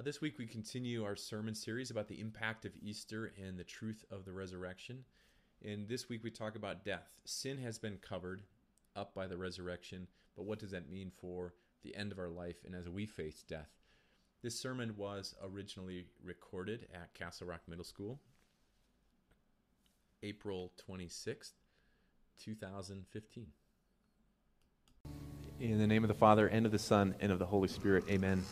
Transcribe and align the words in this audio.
Uh, 0.00 0.02
this 0.02 0.22
week, 0.22 0.38
we 0.38 0.46
continue 0.46 1.04
our 1.04 1.14
sermon 1.14 1.54
series 1.54 1.90
about 1.90 2.08
the 2.08 2.18
impact 2.20 2.64
of 2.64 2.72
Easter 2.80 3.32
and 3.38 3.58
the 3.58 3.64
truth 3.64 4.02
of 4.10 4.24
the 4.24 4.32
resurrection. 4.32 5.04
And 5.62 5.86
this 5.86 6.08
week, 6.08 6.24
we 6.24 6.30
talk 6.30 6.56
about 6.56 6.86
death. 6.86 7.10
Sin 7.26 7.58
has 7.58 7.78
been 7.78 7.98
covered 7.98 8.40
up 8.96 9.14
by 9.14 9.26
the 9.26 9.36
resurrection, 9.36 10.06
but 10.36 10.46
what 10.46 10.58
does 10.58 10.70
that 10.70 10.90
mean 10.90 11.12
for 11.20 11.52
the 11.82 11.94
end 11.94 12.12
of 12.12 12.18
our 12.18 12.30
life 12.30 12.56
and 12.64 12.74
as 12.74 12.88
we 12.88 13.04
face 13.04 13.44
death? 13.46 13.68
This 14.42 14.58
sermon 14.58 14.94
was 14.96 15.34
originally 15.44 16.06
recorded 16.24 16.86
at 16.94 17.12
Castle 17.12 17.48
Rock 17.48 17.60
Middle 17.68 17.84
School, 17.84 18.18
April 20.22 20.72
26th, 20.88 21.52
2015. 22.42 23.46
In 25.60 25.78
the 25.78 25.86
name 25.86 26.04
of 26.04 26.08
the 26.08 26.14
Father, 26.14 26.46
and 26.46 26.64
of 26.64 26.72
the 26.72 26.78
Son, 26.78 27.14
and 27.20 27.30
of 27.30 27.38
the 27.38 27.44
Holy 27.44 27.68
Spirit, 27.68 28.04
amen. 28.08 28.42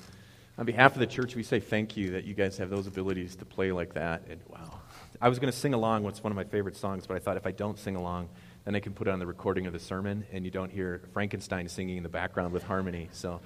On 0.59 0.67
behalf 0.67 0.95
of 0.95 0.99
the 0.99 1.07
church, 1.07 1.37
we 1.37 1.45
say 1.45 1.61
thank 1.61 1.97
you 1.97 2.11
that 2.11 2.25
you 2.25 2.35
guys 2.35 2.59
have 2.59 2.69
those 2.69 2.89
abilities 2.89 3.37
to 3.37 3.45
play 3.45 3.71
like 3.71 3.95
that. 3.95 4.23
And 4.29 4.41
wow. 4.49 4.81
I 5.21 5.29
was 5.29 5.39
going 5.39 5.53
to 5.53 5.57
sing 5.57 5.73
along 5.73 6.03
what's 6.03 6.23
one 6.23 6.33
of 6.33 6.37
my 6.37 6.43
favorite 6.43 6.77
songs, 6.77 7.07
but 7.07 7.17
I 7.17 7.21
thought 7.21 7.37
if 7.37 7.47
I 7.47 7.53
don't 7.53 7.79
sing 7.79 7.95
along, 7.95 8.29
then 8.65 8.75
I 8.75 8.81
can 8.81 8.93
put 8.93 9.07
it 9.07 9.13
on 9.13 9.21
the 9.21 9.27
recording 9.27 9.69
of 9.69 9.73
the 9.73 9.79
sermon, 9.79 10.27
and 10.33 10.45
you 10.45 10.51
don't 10.51 10.71
hear 10.71 11.01
Frankenstein 11.13 11.69
singing 11.69 11.97
in 11.97 12.03
the 12.03 12.09
background 12.09 12.53
with 12.53 12.65
harmony. 12.65 13.09
So, 13.13 13.41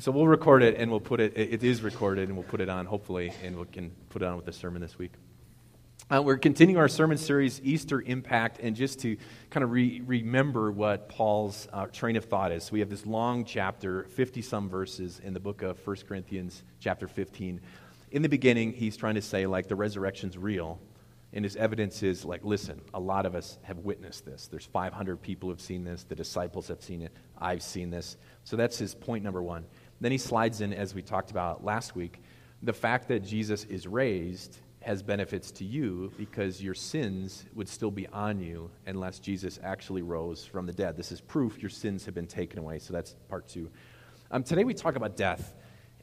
so 0.00 0.10
we'll 0.10 0.26
record 0.26 0.64
it, 0.64 0.74
and 0.78 0.90
we'll 0.90 0.98
put 0.98 1.20
it, 1.20 1.32
it 1.36 1.62
is 1.62 1.80
recorded, 1.80 2.28
and 2.28 2.36
we'll 2.36 2.46
put 2.46 2.60
it 2.60 2.68
on, 2.68 2.86
hopefully, 2.86 3.32
and 3.44 3.56
we 3.56 3.66
can 3.66 3.92
put 4.08 4.22
it 4.22 4.24
on 4.26 4.34
with 4.34 4.46
the 4.46 4.52
sermon 4.52 4.82
this 4.82 4.98
week. 4.98 5.12
Uh, 6.12 6.20
we're 6.20 6.36
continuing 6.36 6.76
our 6.76 6.88
sermon 6.88 7.16
series, 7.16 7.60
Easter 7.62 8.02
Impact, 8.02 8.58
and 8.60 8.74
just 8.74 8.98
to 8.98 9.16
kind 9.48 9.62
of 9.62 9.70
re- 9.70 10.02
remember 10.04 10.72
what 10.72 11.08
Paul's 11.08 11.68
uh, 11.72 11.86
train 11.86 12.16
of 12.16 12.24
thought 12.24 12.50
is. 12.50 12.64
So 12.64 12.72
we 12.72 12.80
have 12.80 12.90
this 12.90 13.06
long 13.06 13.44
chapter, 13.44 14.02
50 14.08 14.42
some 14.42 14.68
verses 14.68 15.20
in 15.22 15.34
the 15.34 15.38
book 15.38 15.62
of 15.62 15.78
1 15.86 15.96
Corinthians, 16.08 16.64
chapter 16.80 17.06
15. 17.06 17.60
In 18.10 18.22
the 18.22 18.28
beginning, 18.28 18.72
he's 18.72 18.96
trying 18.96 19.14
to 19.14 19.22
say, 19.22 19.46
like, 19.46 19.68
the 19.68 19.76
resurrection's 19.76 20.36
real. 20.36 20.80
And 21.32 21.44
his 21.44 21.54
evidence 21.54 22.02
is, 22.02 22.24
like, 22.24 22.44
listen, 22.44 22.80
a 22.92 22.98
lot 22.98 23.24
of 23.24 23.36
us 23.36 23.58
have 23.62 23.78
witnessed 23.78 24.24
this. 24.24 24.48
There's 24.48 24.66
500 24.66 25.22
people 25.22 25.48
who've 25.48 25.60
seen 25.60 25.84
this. 25.84 26.02
The 26.02 26.16
disciples 26.16 26.66
have 26.66 26.82
seen 26.82 27.02
it. 27.02 27.12
I've 27.38 27.62
seen 27.62 27.88
this. 27.88 28.16
So 28.42 28.56
that's 28.56 28.76
his 28.76 28.96
point 28.96 29.22
number 29.22 29.44
one. 29.44 29.64
Then 30.00 30.10
he 30.10 30.18
slides 30.18 30.60
in, 30.60 30.72
as 30.72 30.92
we 30.92 31.02
talked 31.02 31.30
about 31.30 31.62
last 31.64 31.94
week, 31.94 32.20
the 32.64 32.72
fact 32.72 33.06
that 33.06 33.20
Jesus 33.20 33.62
is 33.62 33.86
raised 33.86 34.58
has 34.82 35.02
benefits 35.02 35.50
to 35.50 35.64
you 35.64 36.10
because 36.16 36.62
your 36.62 36.74
sins 36.74 37.44
would 37.54 37.68
still 37.68 37.90
be 37.90 38.06
on 38.08 38.40
you 38.40 38.70
unless 38.86 39.18
Jesus 39.18 39.58
actually 39.62 40.02
rose 40.02 40.44
from 40.44 40.66
the 40.66 40.72
dead. 40.72 40.96
This 40.96 41.12
is 41.12 41.20
proof 41.20 41.58
your 41.60 41.70
sins 41.70 42.06
have 42.06 42.14
been 42.14 42.26
taken 42.26 42.58
away. 42.58 42.78
So 42.78 42.92
that's 42.92 43.14
part 43.28 43.46
two. 43.46 43.70
Um, 44.30 44.42
today 44.42 44.64
we 44.64 44.72
talk 44.72 44.96
about 44.96 45.16
death 45.16 45.54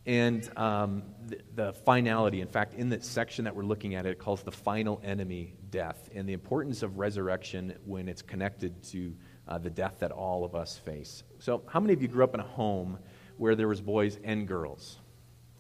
and 0.06 0.50
um, 0.58 1.04
the, 1.28 1.40
the, 1.56 1.74
finality. 1.74 2.40
In 2.40 2.48
fact, 2.48 2.76
in 2.76 2.88
the 2.88 3.02
section 3.02 3.44
that 3.46 3.56
we're 3.56 3.64
looking 3.64 3.96
at, 3.96 4.06
it 4.06 4.20
calls 4.20 4.42
the 4.42 4.52
final 4.52 5.02
enemy 5.04 5.56
death 5.70 6.10
and 6.16 6.28
the 6.28 6.34
importance 6.34 6.82
of 6.82 6.98
resurrection 6.98 7.74
when 7.86 8.08
it's 8.08 8.22
connected 8.22 8.82
to 8.84 9.14
uh, 9.48 9.58
the 9.58 9.70
death 9.70 9.98
that 10.00 10.12
all 10.12 10.46
of 10.46 10.56
us 10.56 10.78
face. 10.78 11.24
So, 11.40 11.62
how 11.68 11.82
many 11.82 11.94
of 11.94 12.02
you 12.02 12.08
grew 12.08 12.24
up 12.24 12.34
in 12.34 12.40
a 12.40 12.48
home 12.48 13.00
where 13.38 13.56
there 13.56 13.68
was 13.68 13.82
boys 13.82 14.18
and 14.24 14.48
girls? 14.48 14.98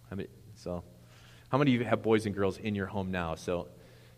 I 0.09 0.15
mean, 0.15 0.27
so 0.55 0.83
how 1.49 1.57
many 1.57 1.73
of 1.75 1.81
you 1.81 1.87
have 1.87 2.01
boys 2.01 2.25
and 2.25 2.35
girls 2.35 2.57
in 2.57 2.75
your 2.75 2.87
home 2.87 3.11
now? 3.11 3.35
So 3.35 3.67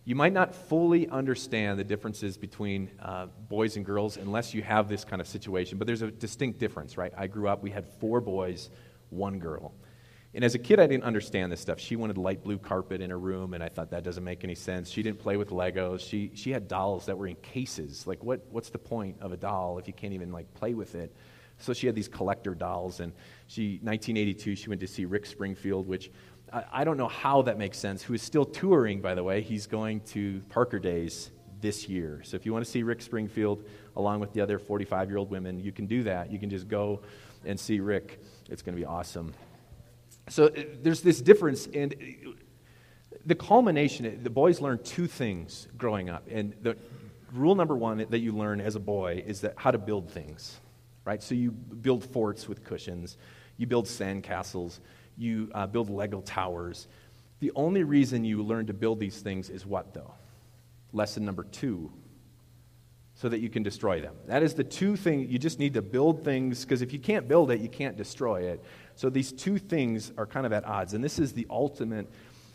you 0.04 0.16
might 0.16 0.34
not 0.34 0.56
fully 0.56 1.08
understand 1.10 1.78
the 1.78 1.84
differences 1.84 2.38
between 2.38 2.90
uh, 3.00 3.28
boys 3.48 3.76
and 3.76 3.86
girls 3.86 4.18
unless 4.18 4.54
you 4.54 4.64
have 4.64 4.90
this 4.90 5.06
kind 5.06 5.22
of 5.22 5.28
situation, 5.28 5.78
but 5.78 5.86
there's 5.86 6.02
a 6.02 6.10
distinct 6.10 6.60
difference, 6.60 6.98
right? 6.98 7.14
I 7.16 7.28
grew 7.28 7.48
up, 7.48 7.62
we 7.62 7.70
had 7.70 7.86
four 8.00 8.20
boys, 8.20 8.70
one 9.10 9.38
girl. 9.38 9.74
And 10.34 10.44
as 10.44 10.54
a 10.54 10.60
kid, 10.60 10.80
I 10.80 10.86
didn't 10.86 11.04
understand 11.04 11.52
this 11.52 11.60
stuff. 11.60 11.80
She 11.80 11.96
wanted 11.96 12.18
light 12.18 12.44
blue 12.44 12.60
carpet 12.60 13.02
in 13.02 13.10
her 13.10 13.18
room, 13.18 13.56
and 13.56 13.64
I 13.64 13.70
thought 13.70 13.90
that 13.92 14.04
doesn't 14.04 14.24
make 14.24 14.44
any 14.44 14.54
sense. 14.54 14.90
She 14.90 15.02
didn't 15.02 15.20
play 15.20 15.38
with 15.38 15.50
Legos. 15.50 16.08
She, 16.08 16.32
she 16.36 16.52
had 16.52 16.68
dolls 16.68 17.08
that 17.08 17.18
were 17.18 17.28
in 17.28 17.36
cases. 17.38 18.06
Like, 18.06 18.24
what, 18.24 18.46
what's 18.52 18.70
the 18.70 18.78
point 18.78 19.18
of 19.22 19.32
a 19.32 19.38
doll 19.38 19.80
if 19.80 19.88
you 19.88 19.94
can't 19.94 20.14
even, 20.14 20.32
like, 20.32 20.54
play 20.54 20.76
with 20.76 20.94
it? 20.94 21.16
So 21.58 21.74
she 21.74 21.88
had 21.88 21.96
these 21.96 22.08
collector 22.08 22.54
dolls, 22.56 23.00
and 23.00 23.12
she, 23.48 23.80
1982, 23.82 24.56
she 24.56 24.70
went 24.70 24.82
to 24.82 24.88
see 24.88 25.06
Rick 25.06 25.26
Springfield, 25.26 25.88
which 25.88 26.12
I 26.52 26.84
don't 26.84 26.98
know 26.98 27.08
how 27.08 27.44
that 27.44 27.58
makes 27.58 27.78
sense, 27.78 28.02
who 28.02 28.14
is 28.14 28.22
still 28.22 28.46
touring, 28.46 29.02
by 29.02 29.14
the 29.16 29.24
way. 29.24 29.42
He's 29.42 29.68
going 29.68 30.02
to 30.02 30.42
Parker 30.50 30.80
Days 30.80 31.32
this 31.62 31.88
year. 31.88 32.22
So 32.24 32.36
if 32.36 32.46
you 32.46 32.54
want 32.54 32.66
to 32.66 32.72
see 32.72 32.84
Rick 32.84 33.02
Springfield 33.02 33.64
along 33.96 34.20
with 34.20 34.34
the 34.34 34.42
other 34.42 34.58
45 34.58 35.10
year 35.10 35.18
old 35.18 35.30
women, 35.30 35.60
you 35.60 35.72
can 35.72 35.86
do 35.86 36.04
that. 36.04 36.32
You 36.32 36.40
can 36.40 36.50
just 36.50 36.68
go 36.68 37.02
and 37.46 37.60
see 37.60 37.80
Rick. 37.80 38.22
It's 38.50 38.62
going 38.62 38.76
to 38.76 38.80
be 38.80 38.86
awesome. 38.86 39.34
So 40.30 40.46
uh, 40.46 40.64
there's 40.82 41.02
this 41.02 41.22
difference, 41.22 41.68
and 41.68 41.94
uh, 41.94 42.32
the 43.26 43.36
culmination, 43.36 44.06
uh, 44.06 44.12
the 44.22 44.30
boys 44.30 44.62
learn 44.62 44.80
two 44.84 45.08
things 45.08 45.68
growing 45.78 46.10
up. 46.10 46.28
And 46.30 46.56
the 46.62 46.78
rule 47.34 47.56
number 47.56 47.76
one 47.76 48.06
that 48.10 48.20
you 48.20 48.32
learn 48.32 48.62
as 48.62 48.76
a 48.76 48.80
boy 48.80 49.24
is 49.26 49.42
that 49.42 49.54
how 49.56 49.72
to 49.72 49.78
build 49.78 50.10
things, 50.10 50.60
right? 51.06 51.22
So 51.22 51.36
you 51.36 51.52
build 51.52 52.04
forts 52.04 52.48
with 52.48 52.64
cushions, 52.64 53.18
you 53.58 53.68
build 53.68 53.86
sandcastles 53.86 54.80
you 55.20 55.52
uh, 55.54 55.68
build 55.68 55.90
Lego 55.90 56.22
towers. 56.22 56.88
The 57.40 57.52
only 57.56 57.84
reason 57.84 58.24
you 58.24 58.42
learn 58.42 58.66
to 58.68 58.74
build 58.74 59.00
these 59.00 59.20
things 59.20 59.50
is 59.50 59.66
what, 59.66 59.94
though? 59.94 60.14
Lesson 60.94 61.26
number 61.26 61.44
two 61.44 61.92
so 63.20 63.28
that 63.28 63.40
you 63.40 63.50
can 63.50 63.64
destroy 63.64 64.00
them. 64.00 64.16
That 64.28 64.44
is 64.44 64.54
the 64.54 64.64
two 64.64 64.96
things. 64.96 65.30
You 65.30 65.38
just 65.38 65.60
need 65.60 65.74
to 65.74 65.82
build 65.82 66.24
things 66.24 66.64
because 66.64 66.82
if 66.82 66.94
you 66.94 67.00
can't 67.00 67.28
build 67.28 67.52
it, 67.52 67.60
you 67.60 67.68
can't 67.68 67.98
destroy 67.98 68.44
it. 68.44 68.64
So 68.96 69.10
these 69.10 69.34
two 69.34 69.58
things 69.58 70.14
are 70.18 70.26
kind 70.26 70.46
of 70.46 70.54
at 70.54 70.66
odds. 70.66 70.94
And 70.94 71.04
this 71.04 71.20
is 71.20 71.34
the 71.34 71.46
ultimate 71.50 72.08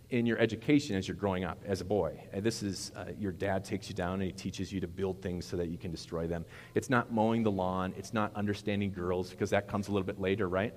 in 0.08 0.24
your 0.24 0.38
education 0.38 0.96
as 0.96 1.06
you're 1.06 1.16
growing 1.16 1.44
up 1.44 1.58
as 1.66 1.82
a 1.82 1.84
boy. 1.84 2.18
And 2.32 2.42
this 2.42 2.62
is 2.62 2.92
uh, 2.96 3.06
your 3.18 3.32
dad 3.32 3.62
takes 3.62 3.90
you 3.90 3.94
down 3.94 4.14
and 4.14 4.22
he 4.22 4.32
teaches 4.32 4.72
you 4.72 4.80
to 4.80 4.88
build 4.88 5.20
things 5.20 5.44
so 5.44 5.58
that 5.58 5.68
you 5.68 5.76
can 5.76 5.90
destroy 5.90 6.26
them. 6.26 6.46
It's 6.74 6.88
not 6.88 7.12
mowing 7.12 7.42
the 7.42 7.50
lawn, 7.50 7.92
it's 7.98 8.14
not 8.14 8.34
understanding 8.34 8.90
girls 8.90 9.30
because 9.30 9.50
that 9.50 9.68
comes 9.68 9.88
a 9.88 9.92
little 9.92 10.06
bit 10.06 10.18
later, 10.18 10.48
right? 10.48 10.72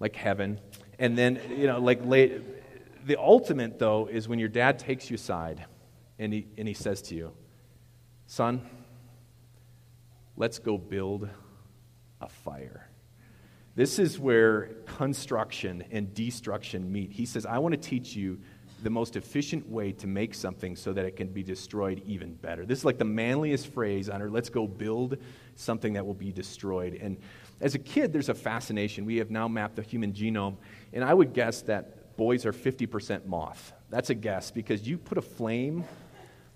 Like 0.00 0.16
heaven. 0.16 0.58
And 0.98 1.16
then, 1.16 1.40
you 1.50 1.66
know, 1.66 1.78
like 1.78 2.04
late, 2.04 2.42
the 3.06 3.16
ultimate, 3.18 3.78
though, 3.78 4.06
is 4.06 4.28
when 4.28 4.38
your 4.38 4.48
dad 4.48 4.78
takes 4.78 5.10
you 5.10 5.14
aside 5.14 5.64
and 6.18 6.32
he, 6.32 6.46
and 6.58 6.66
he 6.66 6.74
says 6.74 7.00
to 7.02 7.14
you, 7.14 7.32
Son, 8.26 8.62
let's 10.36 10.58
go 10.58 10.76
build 10.76 11.28
a 12.20 12.28
fire. 12.28 12.88
This 13.76 13.98
is 13.98 14.18
where 14.18 14.70
construction 14.84 15.84
and 15.90 16.12
destruction 16.12 16.90
meet. 16.92 17.12
He 17.12 17.24
says, 17.24 17.46
I 17.46 17.58
want 17.58 17.72
to 17.72 17.80
teach 17.80 18.14
you 18.14 18.40
the 18.82 18.90
most 18.90 19.16
efficient 19.16 19.68
way 19.68 19.92
to 19.92 20.06
make 20.06 20.34
something 20.34 20.74
so 20.74 20.92
that 20.92 21.04
it 21.04 21.16
can 21.16 21.28
be 21.28 21.42
destroyed 21.42 22.02
even 22.06 22.34
better. 22.34 22.64
This 22.64 22.78
is 22.80 22.84
like 22.84 22.98
the 22.98 23.04
manliest 23.04 23.72
phrase 23.72 24.08
on 24.08 24.22
earth. 24.22 24.32
Let's 24.32 24.48
go 24.48 24.66
build 24.66 25.18
something 25.54 25.92
that 25.94 26.04
will 26.04 26.14
be 26.14 26.32
destroyed. 26.32 26.98
And 27.00 27.18
as 27.60 27.74
a 27.74 27.78
kid, 27.78 28.12
there's 28.12 28.28
a 28.28 28.34
fascination. 28.34 29.04
We 29.04 29.16
have 29.16 29.30
now 29.30 29.48
mapped 29.48 29.76
the 29.76 29.82
human 29.82 30.12
genome, 30.12 30.56
and 30.92 31.04
I 31.04 31.12
would 31.12 31.34
guess 31.34 31.62
that 31.62 32.16
boys 32.16 32.46
are 32.46 32.52
50% 32.52 33.26
moth. 33.26 33.72
That's 33.90 34.10
a 34.10 34.14
guess 34.14 34.50
because 34.50 34.86
you 34.86 34.98
put 34.98 35.18
a 35.18 35.22
flame 35.22 35.84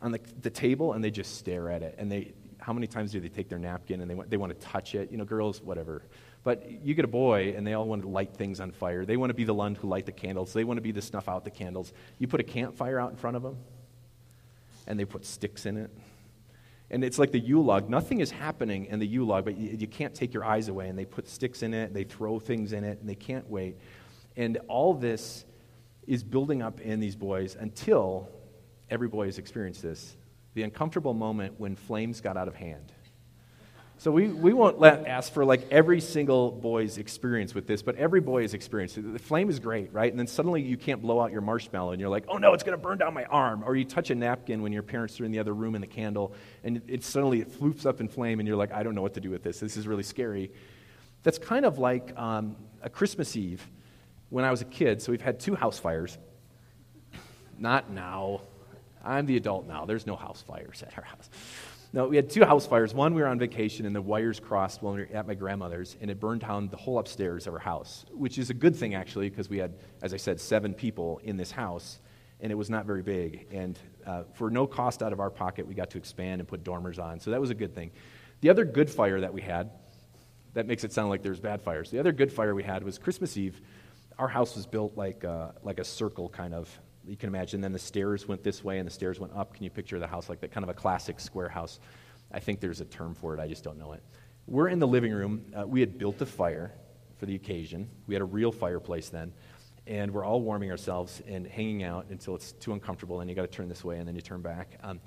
on 0.00 0.12
the, 0.12 0.20
the 0.42 0.50
table 0.50 0.92
and 0.92 1.02
they 1.02 1.10
just 1.10 1.38
stare 1.38 1.70
at 1.70 1.82
it. 1.82 1.94
And 1.98 2.12
they, 2.12 2.32
how 2.58 2.72
many 2.72 2.86
times 2.86 3.12
do 3.12 3.20
they 3.20 3.28
take 3.28 3.48
their 3.48 3.58
napkin 3.58 4.00
and 4.00 4.10
they 4.10 4.14
want, 4.14 4.30
they 4.30 4.36
want 4.36 4.58
to 4.58 4.66
touch 4.66 4.94
it? 4.94 5.10
You 5.10 5.16
know, 5.16 5.24
girls, 5.24 5.62
whatever. 5.62 6.02
But 6.42 6.70
you 6.84 6.94
get 6.94 7.06
a 7.06 7.08
boy 7.08 7.54
and 7.56 7.66
they 7.66 7.72
all 7.72 7.86
want 7.86 8.02
to 8.02 8.08
light 8.08 8.34
things 8.34 8.60
on 8.60 8.70
fire. 8.70 9.06
They 9.06 9.16
want 9.16 9.30
to 9.30 9.34
be 9.34 9.44
the 9.44 9.54
one 9.54 9.74
who 9.74 9.88
light 9.88 10.04
the 10.04 10.12
candles. 10.12 10.52
They 10.52 10.64
want 10.64 10.76
to 10.76 10.82
be 10.82 10.92
the 10.92 11.00
snuff 11.00 11.28
out 11.28 11.44
the 11.44 11.50
candles. 11.50 11.92
You 12.18 12.28
put 12.28 12.40
a 12.40 12.44
campfire 12.44 13.00
out 13.00 13.10
in 13.10 13.16
front 13.16 13.36
of 13.36 13.42
them 13.42 13.56
and 14.86 15.00
they 15.00 15.06
put 15.06 15.24
sticks 15.24 15.64
in 15.64 15.78
it 15.78 15.90
and 16.94 17.02
it's 17.02 17.18
like 17.18 17.32
the 17.32 17.40
Yule 17.40 17.64
log. 17.64 17.90
Nothing 17.90 18.20
is 18.20 18.30
happening 18.30 18.86
in 18.86 19.00
the 19.00 19.06
Yule 19.06 19.26
log, 19.26 19.44
but 19.44 19.58
you, 19.58 19.76
you, 19.80 19.88
can't 19.88 20.14
take 20.14 20.32
your 20.32 20.44
eyes 20.44 20.68
away. 20.68 20.88
And 20.88 20.96
they 20.96 21.04
put 21.04 21.28
sticks 21.28 21.64
in 21.64 21.74
it, 21.74 21.92
they 21.92 22.04
throw 22.04 22.38
things 22.38 22.72
in 22.72 22.84
it, 22.84 23.00
and 23.00 23.08
they 23.08 23.16
can't 23.16 23.50
wait. 23.50 23.78
And 24.36 24.58
all 24.68 24.94
this 24.94 25.44
is 26.06 26.22
building 26.22 26.62
up 26.62 26.80
in 26.80 27.00
these 27.00 27.16
boys 27.16 27.56
until 27.58 28.28
every 28.90 29.08
boy 29.08 29.24
has 29.26 29.38
experienced 29.38 29.82
this 29.82 30.16
the 30.54 30.62
uncomfortable 30.62 31.14
moment 31.14 31.58
when 31.58 31.74
flames 31.74 32.20
got 32.20 32.36
out 32.36 32.46
of 32.46 32.54
hand. 32.54 32.92
So 33.98 34.10
we, 34.10 34.28
we 34.28 34.52
won't 34.52 34.80
let, 34.80 35.06
ask 35.06 35.32
for 35.32 35.44
like 35.44 35.66
every 35.70 36.00
single 36.00 36.50
boy's 36.50 36.98
experience 36.98 37.54
with 37.54 37.66
this, 37.66 37.80
but 37.80 37.94
every 37.96 38.20
boy 38.20 38.42
has 38.42 38.52
experienced 38.52 38.98
it. 38.98 39.12
The 39.12 39.18
flame 39.18 39.48
is 39.48 39.60
great, 39.60 39.92
right? 39.92 40.10
And 40.10 40.18
then 40.18 40.26
suddenly 40.26 40.62
you 40.62 40.76
can't 40.76 41.00
blow 41.00 41.20
out 41.20 41.32
your 41.32 41.40
marshmallow 41.40 41.92
and 41.92 42.00
you're 42.00 42.10
like, 42.10 42.24
oh 42.28 42.36
no, 42.36 42.52
it's 42.52 42.64
going 42.64 42.76
to 42.76 42.82
burn 42.82 42.98
down 42.98 43.14
my 43.14 43.24
arm. 43.24 43.62
Or 43.64 43.76
you 43.76 43.84
touch 43.84 44.10
a 44.10 44.14
napkin 44.14 44.62
when 44.62 44.72
your 44.72 44.82
parents 44.82 45.18
are 45.20 45.24
in 45.24 45.32
the 45.32 45.38
other 45.38 45.54
room 45.54 45.74
in 45.74 45.80
the 45.80 45.86
candle 45.86 46.34
and 46.64 46.82
it, 46.88 47.04
suddenly 47.04 47.40
it 47.40 47.50
floops 47.50 47.86
up 47.86 48.00
in 48.00 48.08
flame 48.08 48.40
and 48.40 48.48
you're 48.48 48.58
like, 48.58 48.72
I 48.72 48.82
don't 48.82 48.94
know 48.94 49.02
what 49.02 49.14
to 49.14 49.20
do 49.20 49.30
with 49.30 49.42
this. 49.42 49.60
This 49.60 49.76
is 49.76 49.86
really 49.86 50.02
scary. 50.02 50.50
That's 51.22 51.38
kind 51.38 51.64
of 51.64 51.78
like 51.78 52.12
um, 52.18 52.56
a 52.82 52.90
Christmas 52.90 53.36
Eve 53.36 53.66
when 54.28 54.44
I 54.44 54.50
was 54.50 54.60
a 54.60 54.66
kid. 54.66 55.00
So 55.00 55.12
we've 55.12 55.22
had 55.22 55.40
two 55.40 55.54
house 55.54 55.78
fires. 55.78 56.18
Not 57.58 57.90
now. 57.90 58.42
I'm 59.04 59.26
the 59.26 59.36
adult 59.36 59.66
now. 59.66 59.84
There's 59.84 60.06
no 60.06 60.16
house 60.16 60.42
fires 60.46 60.82
at 60.82 60.98
our 60.98 61.04
house. 61.04 61.30
No, 61.94 62.08
we 62.08 62.16
had 62.16 62.28
two 62.28 62.44
house 62.44 62.66
fires. 62.66 62.92
One, 62.92 63.14
we 63.14 63.22
were 63.22 63.28
on 63.28 63.38
vacation 63.38 63.86
and 63.86 63.94
the 63.94 64.02
wires 64.02 64.40
crossed 64.40 64.82
when 64.82 64.94
we 64.94 65.00
were 65.02 65.08
at 65.16 65.28
my 65.28 65.34
grandmother's, 65.34 65.96
and 66.00 66.10
it 66.10 66.18
burned 66.18 66.40
down 66.40 66.66
the 66.66 66.76
whole 66.76 66.98
upstairs 66.98 67.46
of 67.46 67.54
our 67.54 67.60
house, 67.60 68.04
which 68.10 68.36
is 68.36 68.50
a 68.50 68.54
good 68.54 68.74
thing, 68.74 68.96
actually, 68.96 69.30
because 69.30 69.48
we 69.48 69.58
had, 69.58 69.74
as 70.02 70.12
I 70.12 70.16
said, 70.16 70.40
seven 70.40 70.74
people 70.74 71.20
in 71.22 71.36
this 71.36 71.52
house, 71.52 72.00
and 72.40 72.50
it 72.50 72.56
was 72.56 72.68
not 72.68 72.84
very 72.84 73.02
big. 73.02 73.46
And 73.52 73.78
uh, 74.04 74.24
for 74.32 74.50
no 74.50 74.66
cost 74.66 75.04
out 75.04 75.12
of 75.12 75.20
our 75.20 75.30
pocket, 75.30 75.68
we 75.68 75.74
got 75.74 75.88
to 75.90 75.98
expand 75.98 76.40
and 76.40 76.48
put 76.48 76.64
dormers 76.64 76.98
on, 76.98 77.20
so 77.20 77.30
that 77.30 77.40
was 77.40 77.50
a 77.50 77.54
good 77.54 77.76
thing. 77.76 77.92
The 78.40 78.50
other 78.50 78.64
good 78.64 78.90
fire 78.90 79.20
that 79.20 79.32
we 79.32 79.42
had, 79.42 79.70
that 80.54 80.66
makes 80.66 80.82
it 80.82 80.92
sound 80.92 81.10
like 81.10 81.22
there's 81.22 81.38
bad 81.38 81.62
fires. 81.62 81.92
The 81.92 82.00
other 82.00 82.10
good 82.10 82.32
fire 82.32 82.56
we 82.56 82.64
had 82.64 82.82
was 82.82 82.98
Christmas 82.98 83.36
Eve. 83.36 83.60
Our 84.18 84.26
house 84.26 84.56
was 84.56 84.66
built 84.66 84.96
like, 84.96 85.24
uh, 85.24 85.52
like 85.62 85.78
a 85.78 85.84
circle, 85.84 86.28
kind 86.28 86.54
of, 86.54 86.68
you 87.06 87.16
can 87.16 87.28
imagine. 87.28 87.60
Then 87.60 87.72
the 87.72 87.78
stairs 87.78 88.26
went 88.26 88.42
this 88.42 88.64
way 88.64 88.78
and 88.78 88.86
the 88.86 88.92
stairs 88.92 89.20
went 89.20 89.34
up. 89.34 89.54
Can 89.54 89.64
you 89.64 89.70
picture 89.70 89.98
the 89.98 90.06
house 90.06 90.28
like 90.28 90.40
that? 90.40 90.52
Kind 90.52 90.64
of 90.64 90.70
a 90.70 90.74
classic 90.74 91.20
square 91.20 91.48
house. 91.48 91.80
I 92.32 92.40
think 92.40 92.60
there's 92.60 92.80
a 92.80 92.84
term 92.84 93.14
for 93.14 93.34
it, 93.34 93.40
I 93.40 93.46
just 93.46 93.64
don't 93.64 93.78
know 93.78 93.92
it. 93.92 94.02
We're 94.46 94.68
in 94.68 94.78
the 94.78 94.86
living 94.86 95.12
room. 95.12 95.44
Uh, 95.58 95.66
we 95.66 95.80
had 95.80 95.98
built 95.98 96.20
a 96.20 96.26
fire 96.26 96.72
for 97.18 97.26
the 97.26 97.34
occasion. 97.34 97.88
We 98.06 98.14
had 98.14 98.22
a 98.22 98.26
real 98.26 98.52
fireplace 98.52 99.08
then. 99.08 99.32
And 99.86 100.12
we're 100.12 100.24
all 100.24 100.40
warming 100.40 100.70
ourselves 100.70 101.22
and 101.26 101.46
hanging 101.46 101.82
out 101.82 102.06
until 102.10 102.34
it's 102.34 102.52
too 102.52 102.72
uncomfortable. 102.72 103.20
And 103.20 103.30
you 103.30 103.36
got 103.36 103.42
to 103.42 103.48
turn 103.48 103.68
this 103.68 103.84
way 103.84 103.98
and 103.98 104.08
then 104.08 104.14
you 104.14 104.20
turn 104.20 104.42
back. 104.42 104.78
Um, 104.82 105.00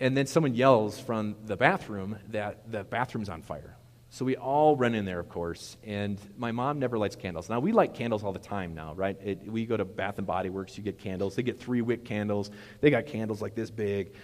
and 0.00 0.16
then 0.16 0.26
someone 0.26 0.54
yells 0.54 1.00
from 1.00 1.36
the 1.46 1.56
bathroom 1.56 2.18
that 2.28 2.70
the 2.70 2.84
bathroom's 2.84 3.28
on 3.28 3.42
fire. 3.42 3.77
So 4.10 4.24
we 4.24 4.36
all 4.36 4.74
run 4.74 4.94
in 4.94 5.04
there, 5.04 5.20
of 5.20 5.28
course, 5.28 5.76
and 5.84 6.18
my 6.38 6.50
mom 6.50 6.78
never 6.78 6.96
lights 6.96 7.14
candles. 7.16 7.50
Now 7.50 7.60
we 7.60 7.72
light 7.72 7.92
candles 7.92 8.24
all 8.24 8.32
the 8.32 8.38
time 8.38 8.74
now, 8.74 8.94
right? 8.94 9.18
It, 9.22 9.46
we 9.46 9.66
go 9.66 9.76
to 9.76 9.84
Bath 9.84 10.16
and 10.16 10.26
Body 10.26 10.48
Works, 10.48 10.78
you 10.78 10.82
get 10.82 10.98
candles. 10.98 11.36
They 11.36 11.42
get 11.42 11.60
three 11.60 11.82
wick 11.82 12.06
candles. 12.06 12.50
They 12.80 12.90
got 12.90 13.06
candles 13.06 13.42
like 13.42 13.54
this 13.54 13.70
big. 13.70 14.14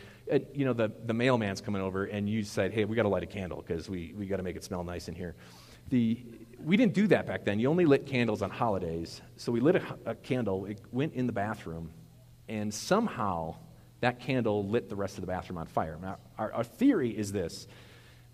You 0.55 0.65
know, 0.65 0.73
the, 0.73 0.91
the 1.05 1.13
mailman's 1.13 1.61
coming 1.61 1.83
over, 1.83 2.07
and 2.07 2.27
you 2.27 2.45
said, 2.45 2.73
"Hey, 2.73 2.87
we 2.87 2.97
got 2.97 3.03
to 3.03 3.11
light 3.11 3.23
a 3.23 3.27
candle 3.27 3.63
because 3.67 3.91
we 3.91 4.15
we 4.17 4.25
got 4.25 4.39
to 4.39 4.43
make 4.43 4.57
it 4.57 4.65
smell 4.65 4.83
nice 4.83 5.09
in 5.09 5.15
here." 5.15 5.35
The 5.91 6.25
we 6.59 6.79
didn't 6.79 6.95
do 6.95 7.07
that 7.09 7.27
back 7.27 7.45
then. 7.45 7.61
You 7.61 7.69
only 7.69 7.85
lit 7.85 8.07
candles 8.07 8.41
on 8.41 8.49
holidays. 8.49 9.21
So 9.37 9.53
we 9.53 9.61
lit 9.61 9.77
a, 9.77 9.99
a 10.07 10.15
candle. 10.15 10.65
It 10.65 10.81
went 10.93 11.13
in 11.13 11.27
the 11.27 11.33
bathroom, 11.35 11.91
and 12.49 12.73
somehow 12.73 13.57
that 14.01 14.21
candle 14.21 14.67
lit 14.67 14.89
the 14.89 14.97
rest 14.97 15.19
of 15.19 15.21
the 15.21 15.27
bathroom 15.27 15.59
on 15.59 15.67
fire. 15.67 15.99
Now, 16.01 16.17
our, 16.39 16.53
our 16.55 16.65
theory 16.65 17.11
is 17.11 17.31
this 17.31 17.69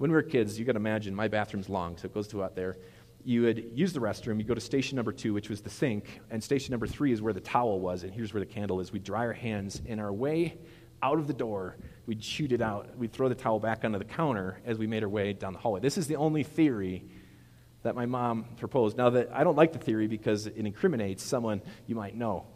when 0.00 0.10
we 0.10 0.14
were 0.14 0.22
kids, 0.22 0.58
you 0.58 0.64
got 0.64 0.72
to 0.72 0.78
imagine 0.78 1.14
my 1.14 1.28
bathroom's 1.28 1.68
long, 1.68 1.98
so 1.98 2.06
it 2.06 2.14
goes 2.14 2.26
to 2.26 2.42
out 2.42 2.56
there. 2.56 2.78
You 3.22 3.42
would 3.42 3.72
use 3.74 3.92
the 3.92 4.00
restroom, 4.00 4.38
you 4.38 4.44
go 4.44 4.54
to 4.54 4.60
station 4.60 4.96
number 4.96 5.12
two, 5.12 5.34
which 5.34 5.50
was 5.50 5.60
the 5.60 5.68
sink, 5.68 6.22
and 6.30 6.42
station 6.42 6.72
number 6.72 6.86
three 6.86 7.12
is 7.12 7.20
where 7.20 7.34
the 7.34 7.40
towel 7.42 7.78
was, 7.80 8.02
and 8.02 8.10
here's 8.10 8.32
where 8.32 8.40
the 8.40 8.50
candle 8.50 8.80
is. 8.80 8.92
We'd 8.92 9.04
dry 9.04 9.26
our 9.26 9.34
hands, 9.34 9.82
in 9.84 10.00
our 10.00 10.10
way 10.10 10.56
out 11.02 11.18
of 11.18 11.26
the 11.26 11.34
door, 11.34 11.76
we'd 12.06 12.24
shoot 12.24 12.50
it 12.52 12.62
out. 12.62 12.96
We'd 12.96 13.12
throw 13.12 13.28
the 13.28 13.34
towel 13.34 13.60
back 13.60 13.84
onto 13.84 13.98
the 13.98 14.06
counter 14.06 14.62
as 14.64 14.78
we 14.78 14.86
made 14.86 15.02
our 15.02 15.08
way 15.10 15.34
down 15.34 15.52
the 15.52 15.58
hallway. 15.58 15.80
This 15.80 15.98
is 15.98 16.06
the 16.06 16.16
only 16.16 16.44
theory 16.44 17.04
that 17.82 17.94
my 17.94 18.06
mom 18.06 18.46
proposed. 18.56 18.96
Now, 18.96 19.10
that 19.10 19.28
I 19.34 19.44
don't 19.44 19.56
like 19.56 19.74
the 19.74 19.78
theory 19.78 20.06
because 20.06 20.46
it 20.46 20.56
incriminates 20.56 21.22
someone 21.22 21.60
you 21.86 21.94
might 21.94 22.16
know 22.16 22.46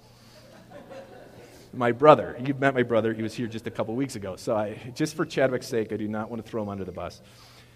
my 1.77 1.93
brother. 1.93 2.37
You've 2.45 2.61
met 2.61 2.75
my 2.75 2.83
brother. 2.83 3.13
He 3.13 3.23
was 3.23 3.35
here 3.35 3.47
just 3.47 3.67
a 3.67 3.71
couple 3.71 3.95
weeks 3.95 4.17
ago. 4.17 4.37
So, 4.37 4.57
I, 4.57 4.93
just 4.95 5.15
for 5.17 5.25
Chadwick's 5.25 5.67
sake, 5.67 5.93
I 5.93 5.97
do 5.97 6.09
not 6.09 6.31
want 6.31 6.45
to 6.45 6.51
throw 6.51 6.63
him 6.63 6.69
under 6.69 6.85
the 6.85 6.93
bus. 6.93 7.21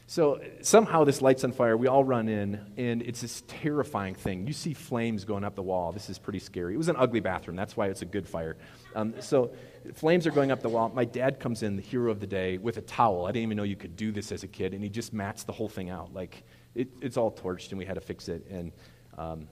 So, 0.07 0.41
somehow 0.63 1.05
this 1.05 1.21
light's 1.21 1.45
on 1.45 1.53
fire. 1.53 1.77
We 1.77 1.87
all 1.87 2.03
run 2.03 2.29
in, 2.29 2.61
and 2.79 3.03
it's 3.03 3.21
this 3.21 3.43
terrifying 3.47 4.15
thing. 4.15 4.47
You 4.47 4.55
see 4.55 4.73
flames 4.73 5.25
going 5.25 5.45
up 5.45 5.55
the 5.55 5.63
wall. 5.63 5.93
This 5.93 6.09
is 6.09 6.19
pretty 6.19 6.39
scary. 6.39 6.75
It 6.75 6.79
was 6.79 6.89
an 6.89 6.97
ugly 6.97 7.21
bathroom. 7.21 7.57
That's 7.57 7.77
why 7.77 7.89
it's 7.89 8.01
a 8.01 8.07
good 8.07 8.27
fire. 8.27 8.57
Um, 8.95 9.15
so, 9.21 9.53
flames 9.95 10.27
are 10.27 10.31
going 10.31 10.51
up 10.51 10.63
the 10.63 10.71
wall. 10.71 10.91
My 10.95 11.05
dad 11.05 11.41
comes 11.41 11.63
in, 11.63 11.77
the 11.77 11.83
hero 11.83 12.11
of 12.11 12.21
the 12.21 12.27
day, 12.27 12.57
with 12.57 12.79
a 12.79 12.83
towel. 12.83 13.27
I 13.27 13.33
didn't 13.33 13.43
even 13.45 13.57
know 13.59 13.65
you 13.65 13.77
could 13.77 13.97
do 13.97 14.11
this 14.11 14.33
as 14.33 14.45
a 14.45 14.49
kid, 14.49 14.73
and 14.73 14.83
he 14.83 14.89
just 14.89 15.13
mats 15.13 15.45
the 15.45 15.53
whole 15.53 15.69
thing 15.69 15.91
out. 15.91 16.15
Like, 16.15 16.43
it, 16.75 16.89
it's 17.03 17.17
all 17.17 17.31
torched, 17.31 17.71
and 17.71 17.79
we 17.79 17.85
had 17.85 17.95
to 17.95 18.01
fix 18.01 18.29
it. 18.29 18.47
And 18.49 18.73
um, 19.19 19.49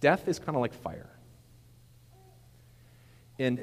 death 0.00 0.28
is 0.28 0.38
kind 0.38 0.56
of 0.56 0.60
like 0.60 0.74
fire. 0.74 1.10
And 3.38 3.60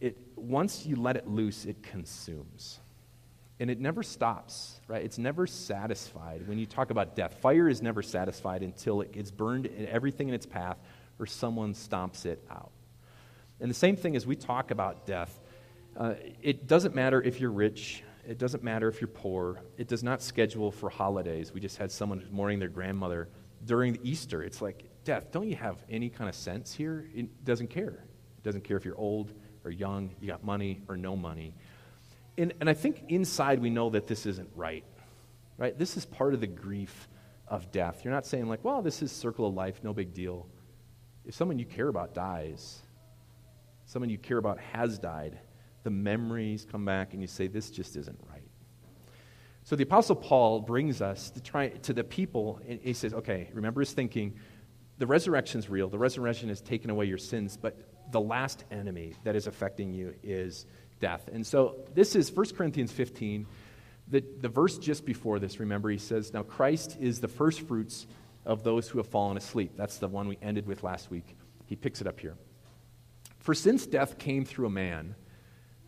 it, 0.00 0.18
once 0.36 0.84
you 0.86 0.96
let 0.96 1.16
it 1.16 1.26
loose, 1.26 1.64
it 1.64 1.82
consumes. 1.82 2.78
And 3.58 3.70
it 3.70 3.80
never 3.80 4.02
stops, 4.02 4.80
right? 4.86 5.02
It's 5.02 5.16
never 5.16 5.46
satisfied. 5.46 6.46
When 6.46 6.58
you 6.58 6.66
talk 6.66 6.90
about 6.90 7.16
death, 7.16 7.38
fire 7.40 7.68
is 7.68 7.80
never 7.80 8.02
satisfied 8.02 8.62
until 8.62 9.00
it 9.00 9.12
gets 9.12 9.30
burned 9.30 9.66
in 9.66 9.88
everything 9.88 10.28
in 10.28 10.34
its 10.34 10.44
path 10.44 10.76
or 11.18 11.24
someone 11.24 11.72
stomps 11.72 12.26
it 12.26 12.44
out. 12.50 12.70
And 13.58 13.70
the 13.70 13.74
same 13.74 13.96
thing 13.96 14.14
as 14.14 14.26
we 14.26 14.36
talk 14.36 14.70
about 14.70 15.06
death, 15.06 15.40
uh, 15.96 16.14
it 16.42 16.66
doesn't 16.66 16.94
matter 16.94 17.22
if 17.22 17.40
you're 17.40 17.50
rich, 17.50 18.02
it 18.28 18.36
doesn't 18.36 18.62
matter 18.62 18.88
if 18.88 19.00
you're 19.00 19.08
poor, 19.08 19.62
it 19.78 19.88
does 19.88 20.02
not 20.02 20.20
schedule 20.20 20.70
for 20.70 20.90
holidays. 20.90 21.54
We 21.54 21.60
just 21.60 21.78
had 21.78 21.90
someone 21.90 22.26
mourning 22.30 22.58
their 22.58 22.68
grandmother 22.68 23.30
during 23.64 23.98
Easter. 24.02 24.42
It's 24.42 24.60
like, 24.60 24.84
death, 25.04 25.32
don't 25.32 25.48
you 25.48 25.56
have 25.56 25.82
any 25.88 26.10
kind 26.10 26.28
of 26.28 26.34
sense 26.34 26.74
here? 26.74 27.08
It 27.14 27.42
doesn't 27.46 27.68
care 27.68 28.04
doesn't 28.46 28.64
care 28.64 28.78
if 28.78 28.84
you're 28.84 28.96
old 28.96 29.32
or 29.64 29.70
young, 29.70 30.14
you 30.20 30.28
got 30.28 30.44
money 30.44 30.80
or 30.88 30.96
no 30.96 31.16
money. 31.16 31.54
And, 32.38 32.54
and 32.60 32.70
I 32.70 32.74
think 32.74 33.04
inside 33.08 33.60
we 33.60 33.68
know 33.68 33.90
that 33.90 34.06
this 34.06 34.24
isn't 34.24 34.48
right. 34.54 34.84
Right? 35.58 35.76
This 35.76 35.96
is 35.96 36.06
part 36.06 36.32
of 36.32 36.40
the 36.40 36.46
grief 36.46 37.08
of 37.48 37.72
death. 37.72 38.02
You're 38.04 38.14
not 38.14 38.26
saying, 38.26 38.46
like, 38.46 38.64
well, 38.64 38.82
this 38.82 39.02
is 39.02 39.10
circle 39.10 39.48
of 39.48 39.54
life, 39.54 39.80
no 39.82 39.92
big 39.92 40.14
deal. 40.14 40.46
If 41.24 41.34
someone 41.34 41.58
you 41.58 41.64
care 41.64 41.88
about 41.88 42.14
dies, 42.14 42.80
someone 43.86 44.10
you 44.10 44.18
care 44.18 44.38
about 44.38 44.58
has 44.58 44.98
died, 44.98 45.38
the 45.82 45.90
memories 45.90 46.66
come 46.70 46.84
back 46.84 47.12
and 47.12 47.22
you 47.22 47.26
say, 47.26 47.46
this 47.46 47.70
just 47.70 47.96
isn't 47.96 48.20
right. 48.30 48.48
So 49.64 49.74
the 49.74 49.82
Apostle 49.82 50.14
Paul 50.14 50.60
brings 50.60 51.02
us 51.02 51.30
to 51.30 51.40
try 51.40 51.68
to 51.68 51.92
the 51.92 52.04
people, 52.04 52.60
and 52.68 52.78
he 52.80 52.92
says, 52.92 53.12
okay, 53.12 53.50
remember 53.52 53.80
his 53.80 53.92
thinking. 53.92 54.34
The 54.98 55.06
resurrection's 55.06 55.68
real. 55.68 55.88
The 55.88 55.98
resurrection 55.98 56.48
has 56.50 56.60
taken 56.60 56.90
away 56.90 57.06
your 57.06 57.18
sins, 57.18 57.56
but 57.56 57.76
the 58.10 58.20
last 58.20 58.64
enemy 58.70 59.14
that 59.24 59.36
is 59.36 59.46
affecting 59.46 59.92
you 59.92 60.14
is 60.22 60.66
death. 61.00 61.28
And 61.32 61.46
so 61.46 61.76
this 61.94 62.16
is 62.16 62.30
1 62.30 62.54
Corinthians 62.56 62.92
15. 62.92 63.46
The, 64.08 64.24
the 64.40 64.48
verse 64.48 64.78
just 64.78 65.04
before 65.04 65.38
this, 65.38 65.58
remember, 65.58 65.90
he 65.90 65.98
says, 65.98 66.32
Now 66.32 66.42
Christ 66.42 66.96
is 67.00 67.20
the 67.20 67.28
first 67.28 67.62
fruits 67.62 68.06
of 68.44 68.62
those 68.62 68.88
who 68.88 68.98
have 68.98 69.08
fallen 69.08 69.36
asleep. 69.36 69.72
That's 69.76 69.98
the 69.98 70.08
one 70.08 70.28
we 70.28 70.38
ended 70.40 70.66
with 70.66 70.84
last 70.84 71.10
week. 71.10 71.36
He 71.66 71.74
picks 71.74 72.00
it 72.00 72.06
up 72.06 72.20
here. 72.20 72.36
For 73.40 73.54
since 73.54 73.86
death 73.86 74.18
came 74.18 74.44
through 74.44 74.66
a 74.66 74.70
man, 74.70 75.16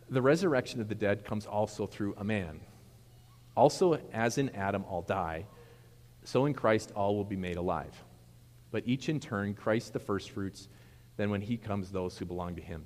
the 0.09 0.21
resurrection 0.21 0.81
of 0.81 0.89
the 0.89 0.95
dead 0.95 1.23
comes 1.23 1.45
also 1.45 1.85
through 1.87 2.15
a 2.17 2.23
man. 2.23 2.59
Also, 3.55 3.99
as 4.13 4.37
in 4.37 4.49
Adam 4.55 4.83
all 4.89 5.01
die, 5.01 5.45
so 6.23 6.45
in 6.45 6.53
Christ 6.53 6.91
all 6.95 7.15
will 7.15 7.25
be 7.25 7.35
made 7.35 7.57
alive. 7.57 7.93
But 8.71 8.83
each 8.85 9.09
in 9.09 9.19
turn, 9.19 9.53
Christ 9.53 9.93
the 9.93 9.99
firstfruits 9.99 10.67
then 11.19 11.29
when 11.29 11.41
he 11.41 11.57
comes, 11.57 11.91
those 11.91 12.17
who 12.17 12.25
belong 12.25 12.55
to 12.55 12.61
him. 12.61 12.85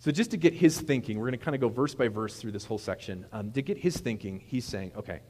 So, 0.00 0.10
just 0.10 0.32
to 0.32 0.36
get 0.36 0.52
his 0.52 0.78
thinking, 0.80 1.18
we're 1.18 1.26
going 1.26 1.38
to 1.38 1.44
kind 1.44 1.54
of 1.54 1.60
go 1.60 1.68
verse 1.68 1.94
by 1.94 2.08
verse 2.08 2.36
through 2.36 2.50
this 2.50 2.64
whole 2.64 2.78
section. 2.78 3.26
Um, 3.32 3.52
to 3.52 3.62
get 3.62 3.78
his 3.78 3.96
thinking, 3.96 4.40
he's 4.40 4.64
saying, 4.64 4.92
okay, 4.96 5.20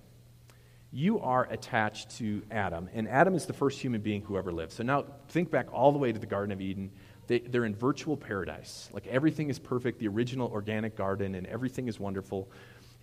you 0.90 1.20
are 1.20 1.44
attached 1.50 2.16
to 2.18 2.42
Adam, 2.50 2.88
and 2.94 3.06
Adam 3.08 3.34
is 3.34 3.46
the 3.46 3.52
first 3.52 3.78
human 3.78 4.00
being 4.00 4.22
who 4.22 4.38
ever 4.38 4.52
lived. 4.52 4.72
So, 4.72 4.82
now 4.82 5.04
think 5.28 5.50
back 5.50 5.72
all 5.72 5.92
the 5.92 5.98
way 5.98 6.12
to 6.12 6.18
the 6.18 6.26
Garden 6.26 6.50
of 6.50 6.60
Eden. 6.60 6.90
They, 7.26 7.40
they're 7.40 7.64
in 7.64 7.74
virtual 7.74 8.16
paradise. 8.16 8.90
Like 8.92 9.06
everything 9.06 9.48
is 9.48 9.58
perfect, 9.58 9.98
the 9.98 10.08
original 10.08 10.48
organic 10.48 10.96
garden, 10.96 11.34
and 11.34 11.46
everything 11.46 11.88
is 11.88 11.98
wonderful. 12.00 12.50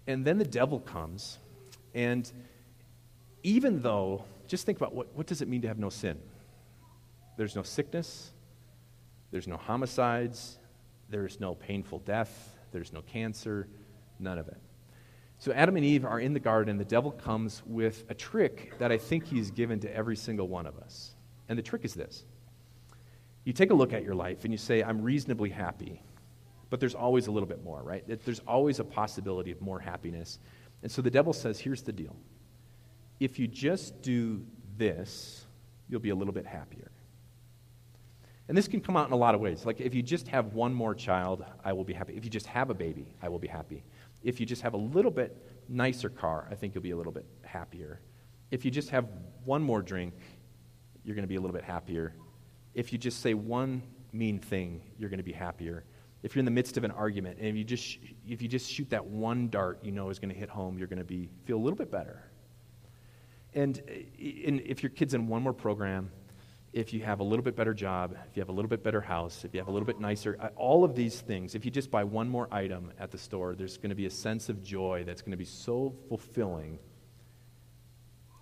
And 0.08 0.26
then 0.26 0.38
the 0.40 0.46
devil 0.46 0.80
comes, 0.80 1.38
and 1.94 2.30
even 3.44 3.82
though, 3.82 4.26
just 4.48 4.66
think 4.66 4.78
about 4.78 4.94
what, 4.94 5.16
what 5.16 5.28
does 5.28 5.42
it 5.42 5.48
mean 5.48 5.62
to 5.62 5.68
have 5.68 5.80
no 5.80 5.90
sin? 5.90 6.20
There's 7.38 7.56
no 7.56 7.64
sickness, 7.64 8.31
there's 9.32 9.48
no 9.48 9.58
homicides, 9.58 10.58
there's 11.10 11.40
no 11.40 11.56
painful 11.56 12.00
death, 12.00 12.56
there's 12.72 12.94
no 12.94 13.02
cancer, 13.02 13.68
none 14.20 14.38
of 14.38 14.48
it. 14.48 14.58
So 15.40 15.52
Adam 15.54 15.76
and 15.76 15.84
Eve 15.84 16.06
are 16.06 16.20
in 16.20 16.34
the 16.34 16.40
garden. 16.40 16.78
The 16.78 16.86
devil 16.86 17.12
comes 17.12 17.64
with 17.66 18.04
a 18.10 18.14
trick 18.14 18.78
that 18.78 18.92
I 18.92 18.98
think 19.00 19.26
he's 19.26 19.50
given 19.50 19.80
to 19.80 19.92
every 19.92 20.16
single 20.16 20.48
one 20.48 20.68
of 20.68 20.78
us. 20.78 21.16
And 21.50 21.58
the 21.58 21.64
trick 21.64 21.84
is 21.84 21.94
this 21.94 22.24
you 23.44 23.54
take 23.54 23.72
a 23.72 23.74
look 23.74 23.92
at 23.92 24.04
your 24.04 24.14
life 24.14 24.44
and 24.44 24.54
you 24.54 24.58
say, 24.58 24.84
I'm 24.84 25.02
reasonably 25.02 25.50
happy, 25.50 26.04
but 26.70 26.80
there's 26.80 26.94
always 26.94 27.28
a 27.28 27.32
little 27.32 27.50
bit 27.50 27.64
more, 27.64 27.82
right? 27.82 28.04
There's 28.24 28.42
always 28.48 28.80
a 28.80 28.84
possibility 28.84 29.52
of 29.52 29.62
more 29.62 29.80
happiness. 29.80 30.38
And 30.84 30.92
so 30.92 31.02
the 31.02 31.10
devil 31.10 31.34
says, 31.34 31.60
here's 31.60 31.82
the 31.82 31.92
deal. 31.92 32.16
If 33.20 33.40
you 33.40 33.48
just 33.48 34.02
do 34.02 34.46
this, 34.78 35.46
you'll 35.90 36.00
be 36.00 36.10
a 36.10 36.16
little 36.16 36.34
bit 36.34 36.46
happier. 36.46 36.92
And 38.52 38.58
this 38.58 38.68
can 38.68 38.82
come 38.82 38.98
out 38.98 39.08
in 39.08 39.14
a 39.14 39.16
lot 39.16 39.34
of 39.34 39.40
ways. 39.40 39.66
Like 39.66 39.80
if 39.80 39.96
you 39.96 40.04
just 40.04 40.28
have 40.28 40.48
one 40.48 40.74
more 40.74 40.94
child, 40.94 41.46
I 41.64 41.72
will 41.72 41.86
be 41.86 41.94
happy. 41.94 42.18
If 42.18 42.26
you 42.26 42.30
just 42.30 42.48
have 42.48 42.70
a 42.70 42.74
baby, 42.74 43.16
I 43.22 43.30
will 43.30 43.40
be 43.40 43.48
happy. 43.48 43.82
If 44.24 44.42
you 44.42 44.46
just 44.46 44.62
have 44.62 44.74
a 44.74 44.78
little 44.78 45.10
bit 45.10 45.38
nicer 45.70 46.10
car, 46.10 46.50
I 46.52 46.56
think 46.56 46.76
you'll 46.76 46.84
be 46.84 46.92
a 46.92 46.98
little 46.98 47.14
bit 47.14 47.26
happier. 47.44 48.02
If 48.52 48.66
you 48.66 48.70
just 48.70 48.90
have 48.90 49.08
one 49.46 49.64
more 49.64 49.82
drink, 49.82 50.16
you're 51.06 51.16
going 51.16 51.24
to 51.24 51.30
be 51.30 51.38
a 51.38 51.40
little 51.40 51.56
bit 51.56 51.64
happier. 51.64 52.14
If 52.74 52.92
you 52.92 53.00
just 53.00 53.22
say 53.22 53.34
one 53.36 53.84
mean 54.12 54.38
thing, 54.38 54.82
you're 55.00 55.10
going 55.10 55.20
to 55.20 55.24
be 55.24 55.32
happier. 55.32 55.86
If 56.22 56.36
you're 56.36 56.42
in 56.42 56.46
the 56.46 56.52
midst 56.52 56.76
of 56.76 56.84
an 56.84 56.92
argument 56.92 57.38
and 57.38 57.48
if 57.48 57.56
you 57.56 57.64
just, 57.64 58.00
if 58.28 58.42
you 58.42 58.50
just 58.50 58.70
shoot 58.70 58.90
that 58.90 59.06
one 59.06 59.48
dart 59.48 59.80
you 59.82 59.94
know 59.94 60.10
is 60.10 60.20
going 60.20 60.34
to 60.34 60.38
hit 60.38 60.50
home, 60.50 60.78
you're 60.78 60.90
going 60.90 61.00
to 61.00 61.06
be, 61.06 61.30
feel 61.46 61.56
a 61.56 61.64
little 61.64 61.78
bit 61.78 61.90
better. 61.90 62.22
And 63.54 63.82
eh, 63.88 64.02
in, 64.20 64.62
if 64.66 64.84
your 64.84 64.90
kid's 64.90 65.14
in 65.14 65.28
one 65.28 65.42
more 65.42 65.54
program, 65.54 66.12
if 66.74 66.94
you 66.94 67.02
have 67.02 67.20
a 67.20 67.24
little 67.24 67.44
bit 67.44 67.56
better 67.56 67.74
job, 67.74 68.16
if 68.30 68.38
you 68.38 68.42
have 68.42 68.50
a 68.50 68.54
little 68.54 68.70
bit 68.70 68.82
better 68.82 69.02
house, 69.02 69.44
if 69.44 69.54
you 69.54 69.60
have 69.60 69.68
a 69.68 69.72
little 69.72 69.86
bit 69.86 70.00
nicer, 70.00 70.38
uh, 70.40 70.48
all 70.56 70.84
of 70.86 70.96
these 70.96 71.20
things, 71.20 71.54
if 71.54 71.66
you 71.66 71.72
just 71.72 71.92
buy 71.92 72.04
one 72.04 72.30
more 72.30 72.48
item 72.52 72.94
at 72.98 73.12
the 73.12 73.18
store, 73.18 73.56
there's 73.56 73.78
going 73.78 73.90
to 73.90 73.96
be 73.96 74.06
a 74.06 74.12
sense 74.12 74.48
of 74.48 74.64
joy 74.64 75.04
that's 75.06 75.22
going 75.22 75.32
to 75.32 75.38
be 75.38 75.46
so 75.46 75.94
fulfilling. 76.08 76.80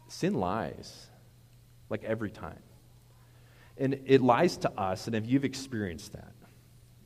Sin 0.08 0.36
lies, 0.36 1.08
like 1.90 2.04
every 2.04 2.30
time. 2.30 2.62
And 3.78 4.00
it 4.06 4.22
lies 4.22 4.58
to 4.58 4.72
us, 4.80 5.08
and 5.08 5.16
if 5.16 5.26
you've 5.26 5.46
experienced 5.46 6.14
that, 6.14 6.34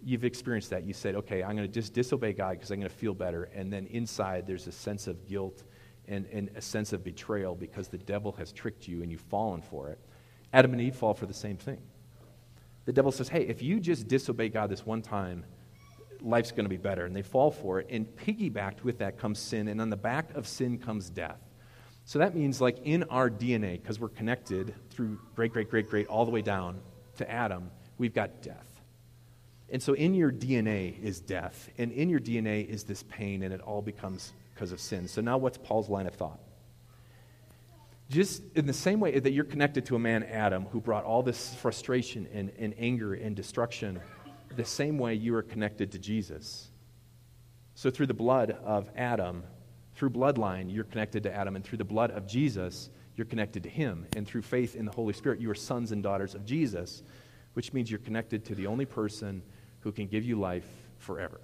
you've 0.04 0.26
experienced 0.26 0.72
that, 0.72 0.84
you 0.84 0.94
said, 0.94 1.16
okay, 1.16 1.42
I'm 1.42 1.56
going 1.56 1.68
to 1.68 1.74
just 1.74 1.94
disobey 1.94 2.34
God 2.34 2.54
because 2.54 2.72
I'm 2.72 2.80
going 2.80 2.90
to 2.90 2.96
feel 2.96 3.14
better. 3.14 3.46
And 3.56 3.72
then 3.72 3.86
inside, 3.88 4.46
there's 4.46 4.68
a 4.68 4.72
sense 4.74 5.08
of 5.08 5.26
guilt 5.26 5.64
and, 6.06 6.26
and 6.34 6.50
a 6.58 6.62
sense 6.62 6.92
of 6.92 7.02
betrayal 7.02 7.56
because 7.56 7.88
the 7.88 7.98
devil 7.98 8.34
has 8.34 8.52
tricked 8.52 8.90
you 8.90 9.02
and 9.02 9.10
you've 9.10 9.22
fallen 9.22 9.62
for 9.62 9.90
it 9.90 10.00
Adam 10.54 10.72
and 10.72 10.82
Eve 10.82 10.96
fall 10.96 11.16
for 11.16 11.26
the 11.26 11.34
same 11.34 11.58
thing. 11.58 11.82
The 12.86 12.94
devil 12.94 13.12
says, 13.12 13.28
hey, 13.28 13.42
if 13.42 13.62
you 13.62 13.80
just 13.80 14.08
disobey 14.08 14.50
God 14.50 14.70
this 14.70 14.86
one 14.86 15.02
time, 15.02 15.46
life's 16.22 16.52
going 16.52 16.66
to 16.66 16.70
be 16.70 16.78
better. 16.78 17.06
And 17.06 17.16
they 17.16 17.22
fall 17.22 17.50
for 17.50 17.80
it. 17.80 17.88
And 17.90 18.06
piggybacked 18.06 18.84
with 18.84 19.00
that 19.00 19.18
comes 19.18 19.40
sin. 19.40 19.68
And 19.68 19.82
on 19.82 19.90
the 19.90 19.98
back 19.98 20.36
of 20.36 20.48
sin 20.48 20.78
comes 20.78 21.10
death. 21.10 21.40
So 22.06 22.20
that 22.20 22.36
means, 22.36 22.60
like 22.60 22.80
in 22.84 23.04
our 23.04 23.30
DNA, 23.30 23.82
because 23.82 24.00
we're 24.00 24.10
connected 24.10 24.76
through 24.90 25.20
great, 25.36 25.54
great, 25.54 25.70
great, 25.70 25.90
great, 25.90 26.08
all 26.08 26.26
the 26.26 26.32
way 26.32 26.42
down 26.42 26.82
to 27.18 27.30
Adam, 27.30 27.72
we've 27.98 28.14
got 28.14 28.42
death. 28.42 28.68
And 29.70 29.82
so 29.82 29.94
in 29.94 30.14
your 30.14 30.32
DNA 30.32 31.02
is 31.02 31.20
death. 31.22 31.70
And 31.78 31.92
in 31.94 32.10
your 32.10 32.20
DNA 32.20 32.68
is 32.68 32.84
this 32.84 33.04
pain. 33.04 33.44
And 33.44 33.54
it 33.54 33.62
all 33.62 33.82
becomes 33.82 34.34
because 34.54 34.72
of 34.72 34.80
sin. 34.80 35.08
So 35.08 35.22
now 35.22 35.38
what's 35.38 35.58
Paul's 35.58 35.90
line 35.90 36.06
of 36.06 36.14
thought? 36.14 36.40
Just 38.14 38.44
in 38.54 38.68
the 38.68 38.74
same 38.74 39.00
way 39.00 39.18
that 39.18 39.32
you're 39.32 39.44
connected 39.44 39.88
to 39.88 39.96
a 39.96 40.00
man, 40.00 40.22
Adam, 40.22 40.66
who 40.66 40.80
brought 40.80 41.04
all 41.04 41.24
this 41.24 41.56
frustration 41.56 42.28
and, 42.32 42.52
and 42.60 42.76
anger 42.78 43.16
and 43.16 43.36
destruction, 43.36 44.00
the 44.56 44.64
same 44.64 45.00
way 45.00 45.16
you 45.16 45.34
are 45.34 45.42
connected 45.42 45.94
to 45.94 45.98
Jesus. 45.98 46.70
So, 47.74 47.90
through 47.90 48.06
the 48.06 48.14
blood 48.14 48.52
of 48.52 48.88
Adam, 48.96 49.44
through 49.96 50.12
bloodline, 50.12 50.72
you're 50.72 50.84
connected 50.84 51.24
to 51.24 51.34
Adam, 51.34 51.56
and 51.56 51.66
through 51.66 51.80
the 51.80 51.86
blood 51.86 52.12
of 52.12 52.28
Jesus, 52.28 52.92
you're 53.16 53.26
connected 53.26 53.64
to 53.64 53.70
him. 53.70 54.06
And 54.16 54.28
through 54.28 54.44
faith 54.44 54.76
in 54.76 54.86
the 54.86 54.92
Holy 54.92 55.14
Spirit, 55.14 55.42
you 55.42 55.50
are 55.50 55.56
sons 55.56 55.92
and 55.92 56.04
daughters 56.04 56.36
of 56.36 56.46
Jesus, 56.46 57.02
which 57.56 57.74
means 57.74 57.90
you're 57.90 58.00
connected 58.00 58.46
to 58.46 58.54
the 58.54 58.68
only 58.68 58.86
person 58.86 59.42
who 59.80 59.92
can 59.92 60.06
give 60.06 60.24
you 60.24 60.40
life 60.40 60.68
forever. 61.00 61.42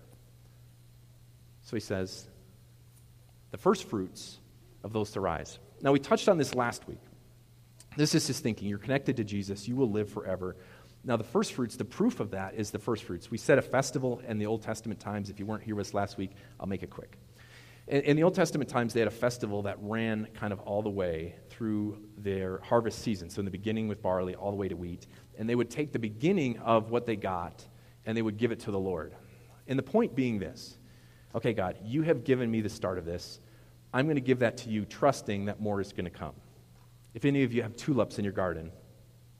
So 1.63 1.75
he 1.75 1.81
says, 1.81 2.27
the 3.49 3.57
first 3.57 3.89
fruits 3.89 4.37
of 4.83 4.93
those 4.93 5.09
to 5.13 5.19
rise. 5.19 5.57
Now, 5.81 5.91
we 5.91 5.99
touched 5.99 6.27
on 6.27 6.37
this 6.37 6.55
last 6.55 6.87
week. 6.87 6.99
This 7.97 8.15
is 8.15 8.27
his 8.27 8.39
thinking. 8.39 8.67
You're 8.67 8.77
connected 8.77 9.17
to 9.17 9.23
Jesus, 9.23 9.67
you 9.67 9.75
will 9.75 9.89
live 9.89 10.09
forever. 10.09 10.55
Now, 11.03 11.15
the 11.15 11.23
first 11.23 11.53
fruits, 11.53 11.77
the 11.77 11.85
proof 11.85 12.19
of 12.19 12.31
that 12.31 12.55
is 12.55 12.71
the 12.71 12.79
first 12.79 13.05
fruits. 13.05 13.31
We 13.31 13.37
said 13.37 13.57
a 13.57 13.61
festival 13.61 14.21
in 14.27 14.37
the 14.37 14.45
Old 14.45 14.61
Testament 14.61 14.99
times. 14.99 15.29
If 15.29 15.39
you 15.39 15.45
weren't 15.45 15.63
here 15.63 15.75
with 15.75 15.87
us 15.87 15.93
last 15.93 16.17
week, 16.17 16.31
I'll 16.59 16.67
make 16.67 16.83
it 16.83 16.89
quick. 16.89 17.17
In, 17.87 18.01
in 18.01 18.15
the 18.17 18.23
Old 18.23 18.35
Testament 18.35 18.69
times, 18.69 18.93
they 18.93 18.99
had 18.99 19.07
a 19.07 19.11
festival 19.11 19.61
that 19.63 19.77
ran 19.79 20.27
kind 20.33 20.51
of 20.51 20.59
all 20.59 20.81
the 20.81 20.89
way 20.89 21.35
through 21.49 21.99
their 22.17 22.59
harvest 22.59 22.99
season. 22.99 23.29
So, 23.29 23.39
in 23.39 23.45
the 23.45 23.51
beginning 23.51 23.87
with 23.87 24.01
barley, 24.01 24.35
all 24.35 24.51
the 24.51 24.57
way 24.57 24.67
to 24.67 24.75
wheat. 24.75 25.07
And 25.37 25.49
they 25.49 25.55
would 25.55 25.69
take 25.69 25.93
the 25.93 25.99
beginning 25.99 26.59
of 26.59 26.91
what 26.91 27.05
they 27.05 27.15
got 27.15 27.65
and 28.05 28.17
they 28.17 28.21
would 28.21 28.37
give 28.37 28.51
it 28.51 28.59
to 28.61 28.71
the 28.71 28.79
Lord. 28.79 29.15
And 29.67 29.79
the 29.79 29.83
point 29.83 30.15
being 30.15 30.39
this 30.39 30.77
okay, 31.35 31.53
God, 31.53 31.77
you 31.83 32.01
have 32.01 32.23
given 32.23 32.49
me 32.49 32.61
the 32.61 32.69
start 32.69 32.97
of 32.97 33.05
this. 33.05 33.39
I'm 33.93 34.05
going 34.05 34.15
to 34.15 34.21
give 34.21 34.39
that 34.39 34.57
to 34.57 34.69
you, 34.69 34.85
trusting 34.85 35.45
that 35.45 35.59
more 35.59 35.81
is 35.81 35.91
going 35.91 36.05
to 36.05 36.11
come. 36.11 36.33
If 37.13 37.25
any 37.25 37.43
of 37.43 37.51
you 37.53 37.63
have 37.63 37.75
tulips 37.75 38.19
in 38.19 38.23
your 38.23 38.33
garden, 38.33 38.71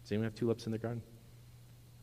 does 0.04 0.12
anyone 0.12 0.26
have 0.26 0.36
tulips 0.36 0.66
in 0.66 0.72
their 0.72 0.80
garden? 0.80 1.04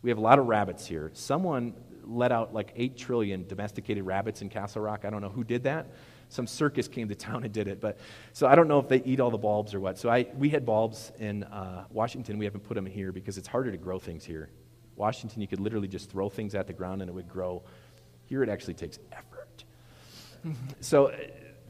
We 0.02 0.10
have 0.10 0.18
a 0.18 0.22
lot 0.22 0.38
of 0.38 0.46
rabbits 0.46 0.86
here. 0.86 1.10
Someone 1.14 1.74
let 2.04 2.30
out 2.30 2.54
like 2.54 2.72
8 2.76 2.96
trillion 2.96 3.46
domesticated 3.48 4.04
rabbits 4.04 4.42
in 4.42 4.48
Castle 4.48 4.82
Rock. 4.82 5.04
I 5.04 5.10
don't 5.10 5.20
know 5.20 5.28
who 5.28 5.42
did 5.42 5.64
that. 5.64 5.88
Some 6.28 6.46
circus 6.46 6.86
came 6.86 7.08
to 7.08 7.14
town 7.14 7.44
and 7.44 7.52
did 7.52 7.66
it. 7.66 7.80
But 7.80 7.98
so 8.32 8.46
I 8.46 8.54
don't 8.54 8.68
know 8.68 8.78
if 8.78 8.88
they 8.88 9.02
eat 9.02 9.20
all 9.20 9.30
the 9.30 9.38
bulbs 9.38 9.74
or 9.74 9.80
what. 9.80 9.98
So 9.98 10.08
I, 10.08 10.26
we 10.36 10.48
had 10.48 10.64
bulbs 10.64 11.12
in 11.18 11.44
uh, 11.44 11.84
Washington. 11.90 12.38
We 12.38 12.44
haven't 12.44 12.64
put 12.64 12.74
them 12.74 12.86
here 12.86 13.12
because 13.12 13.38
it's 13.38 13.48
harder 13.48 13.70
to 13.70 13.76
grow 13.76 13.98
things 13.98 14.24
here. 14.24 14.50
Washington, 14.96 15.42
you 15.42 15.48
could 15.48 15.60
literally 15.60 15.88
just 15.88 16.10
throw 16.10 16.28
things 16.28 16.54
at 16.54 16.66
the 16.66 16.72
ground 16.72 17.02
and 17.02 17.08
it 17.08 17.14
would 17.14 17.28
grow. 17.28 17.62
Here, 18.24 18.42
it 18.42 18.48
actually 18.48 18.74
takes 18.74 18.98
effort. 19.12 19.64
so 20.80 21.12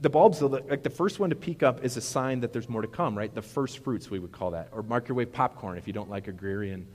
the 0.00 0.10
bulbs, 0.10 0.42
like 0.42 0.82
the 0.82 0.90
first 0.90 1.18
one 1.18 1.30
to 1.30 1.36
peak 1.36 1.62
up 1.62 1.84
is 1.84 1.96
a 1.96 2.00
sign 2.00 2.40
that 2.40 2.52
there's 2.52 2.68
more 2.68 2.82
to 2.82 2.88
come, 2.88 3.16
right? 3.16 3.34
The 3.34 3.42
first 3.42 3.82
fruits, 3.82 4.10
we 4.10 4.18
would 4.18 4.32
call 4.32 4.50
that. 4.50 4.68
Or 4.72 4.82
microwave 4.82 5.32
popcorn 5.32 5.78
if 5.78 5.86
you 5.86 5.92
don't 5.92 6.10
like 6.10 6.28
agrarian 6.28 6.86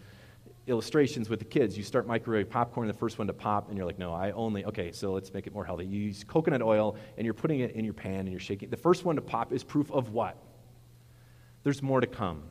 illustrations 0.67 1.29
with 1.29 1.39
the 1.39 1.45
kids. 1.45 1.77
You 1.77 1.83
start 1.83 2.05
microwave 2.05 2.49
popcorn, 2.49 2.87
the 2.87 2.93
first 2.93 3.17
one 3.17 3.27
to 3.27 3.33
pop, 3.33 3.69
and 3.69 3.77
you're 3.77 3.85
like, 3.85 3.97
no, 3.97 4.13
I 4.13 4.31
only, 4.31 4.65
okay, 4.65 4.91
so 4.91 5.13
let's 5.13 5.33
make 5.33 5.47
it 5.47 5.53
more 5.53 5.65
healthy. 5.65 5.85
You 5.85 5.99
use 5.99 6.23
coconut 6.23 6.61
oil, 6.61 6.95
and 7.17 7.25
you're 7.25 7.33
putting 7.33 7.61
it 7.61 7.71
in 7.71 7.83
your 7.83 7.93
pan, 7.93 8.21
and 8.21 8.31
you're 8.31 8.39
shaking. 8.39 8.69
The 8.69 8.77
first 8.77 9.03
one 9.03 9.15
to 9.15 9.21
pop 9.21 9.51
is 9.51 9.63
proof 9.63 9.91
of 9.91 10.11
what? 10.11 10.37
There's 11.63 11.81
more 11.81 12.01
to 12.01 12.07
come. 12.07 12.43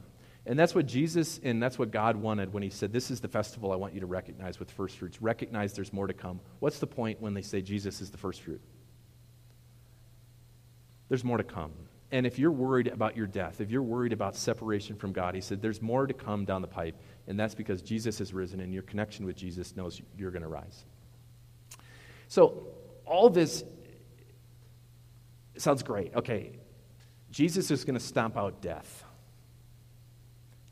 And 0.47 0.59
that's 0.59 0.75
what 0.75 0.87
Jesus 0.87 1.39
and 1.45 1.63
that's 1.63 1.79
what 1.79 1.91
God 1.91 2.17
wanted 2.17 2.53
when 2.53 2.63
He 2.63 2.71
said, 2.71 2.93
This 2.93 3.11
is 3.11 3.21
the 3.21 3.29
festival 3.29 3.73
I 3.73 3.77
want 3.77 3.93
you 3.93 4.01
to 4.01 4.07
recognize 4.07 4.59
with 4.59 4.71
first 4.71 4.97
fruits. 4.97 5.21
Recognize 5.21 5.75
there's 5.75 5.93
more 5.93 6.07
to 6.07 6.15
come. 6.15 6.41
What's 6.61 6.79
the 6.79 6.87
point 6.87 7.21
when 7.21 7.35
they 7.35 7.43
say 7.43 7.61
Jesus 7.61 8.01
is 8.01 8.11
the 8.11 8.17
first 8.17 8.41
fruit? 8.41 8.61
There's 11.11 11.25
more 11.25 11.37
to 11.37 11.45
come. 11.45 11.73
And 12.13 12.25
if 12.25 12.39
you're 12.39 12.51
worried 12.51 12.87
about 12.87 13.17
your 13.17 13.27
death, 13.27 13.61
if 13.61 13.71
you're 13.71 13.83
worried 13.83 14.13
about 14.13 14.35
separation 14.35 14.97
from 14.97 15.13
God, 15.13 15.35
he 15.35 15.41
said, 15.41 15.61
there's 15.61 15.83
more 15.83 16.07
to 16.07 16.15
come 16.15 16.45
down 16.45 16.63
the 16.63 16.69
pipe. 16.69 16.97
And 17.27 17.39
that's 17.39 17.55
because 17.55 17.83
Jesus 17.83 18.19
has 18.21 18.33
risen, 18.33 18.61
and 18.61 18.73
your 18.73 18.83
connection 18.83 19.27
with 19.27 19.37
Jesus 19.37 19.77
knows 19.77 20.01
you're 20.17 20.31
going 20.31 20.43
to 20.43 20.49
rise. 20.49 20.85
So, 22.29 22.69
all 23.05 23.29
this 23.29 23.65
sounds 25.57 25.83
great. 25.83 26.15
Okay, 26.15 26.53
Jesus 27.31 27.71
is 27.71 27.85
going 27.85 27.99
to 27.99 28.05
stomp 28.05 28.37
out 28.37 28.63
death. 28.63 29.05